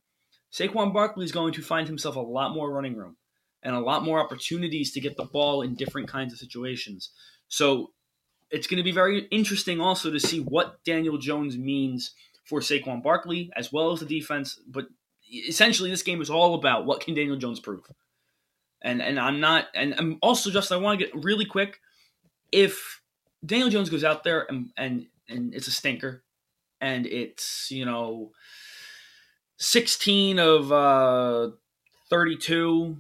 [0.51, 3.17] Saquon Barkley is going to find himself a lot more running room
[3.63, 7.11] and a lot more opportunities to get the ball in different kinds of situations.
[7.49, 7.93] So
[8.51, 12.13] it's going to be very interesting also to see what Daniel Jones means
[12.45, 14.59] for Saquon Barkley as well as the defense.
[14.67, 14.87] But
[15.31, 17.85] essentially, this game is all about what can Daniel Jones prove.
[18.83, 21.81] And and I'm not and I'm also just I want to get really quick.
[22.51, 23.03] If
[23.45, 26.25] Daniel Jones goes out there and and and it's a stinker,
[26.81, 28.33] and it's you know
[29.59, 31.51] 16 of uh,
[32.09, 32.97] 32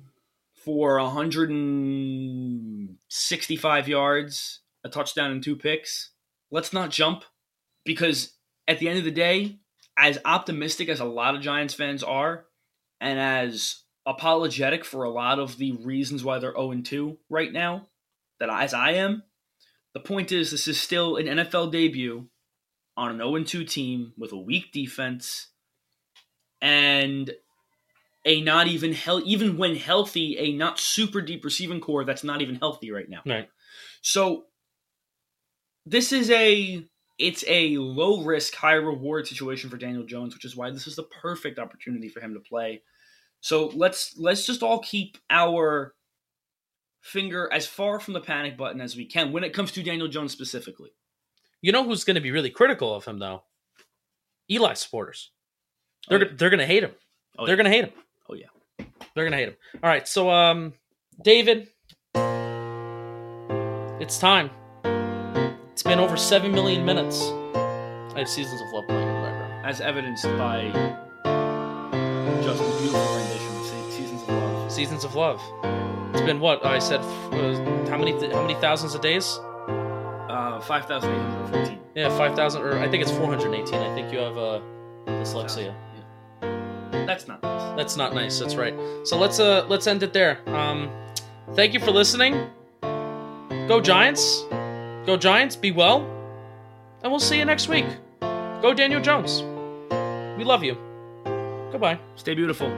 [0.64, 6.10] for 165 yards, a touchdown, and two picks.
[6.50, 7.24] Let's not jump
[7.84, 8.32] because
[8.68, 9.58] at the end of the day,
[9.98, 12.46] as optimistic as a lot of Giants fans are,
[13.00, 17.88] and as apologetic for a lot of the reasons why they're 0 2 right now,
[18.38, 19.22] that as I am,
[19.94, 22.28] the point is this is still an NFL debut
[22.96, 25.48] on an 0 2 team with a weak defense
[26.60, 27.30] and
[28.24, 32.42] a not even hel- even when healthy, a not super deep receiving corps that's not
[32.42, 33.20] even healthy right now.
[33.26, 33.48] Right.
[34.02, 34.44] So
[35.86, 36.84] this is a
[37.18, 40.96] it's a low risk, high reward situation for Daniel Jones, which is why this is
[40.96, 42.82] the perfect opportunity for him to play.
[43.40, 45.94] So let's let's just all keep our
[47.02, 50.08] finger as far from the panic button as we can when it comes to Daniel
[50.08, 50.90] Jones specifically.
[51.62, 53.44] You know who's going to be really critical of him though?
[54.50, 55.30] Eli supporters.
[56.08, 56.30] They're Oh, yeah.
[56.36, 56.92] they're going to hate him.
[57.38, 57.62] Oh, they're yeah.
[57.62, 57.92] going to hate him.
[59.14, 59.56] They're going to hate him.
[59.82, 60.74] All right, so um
[61.22, 61.68] David
[64.00, 64.50] it's time.
[65.72, 67.20] It's been over 7 million minutes.
[67.24, 69.66] I have Seasons of Love playing in the background.
[69.66, 70.70] As evidenced by
[72.42, 74.72] Justin's beautiful rendition of Seasons of Love.
[74.72, 75.40] Seasons of Love.
[76.12, 76.64] It's been what?
[76.64, 79.38] I said uh, how many how many thousands of days?
[80.28, 81.78] Uh, 5,814.
[81.94, 83.74] Yeah, 5,000 or I think it's 418.
[83.74, 84.60] I think you have uh
[85.06, 85.74] dyslexia.
[87.10, 87.76] That's not nice.
[87.76, 88.38] That's not nice.
[88.38, 88.74] That's right.
[89.04, 90.38] So let's uh let's end it there.
[90.46, 90.88] Um,
[91.54, 92.46] thank you for listening.
[92.82, 94.44] Go Giants.
[95.06, 95.56] Go Giants.
[95.56, 96.06] Be well.
[97.02, 97.86] And we'll see you next week.
[98.20, 99.42] Go Daniel Jones.
[100.38, 100.76] We love you.
[101.72, 101.98] Goodbye.
[102.14, 102.70] Stay beautiful.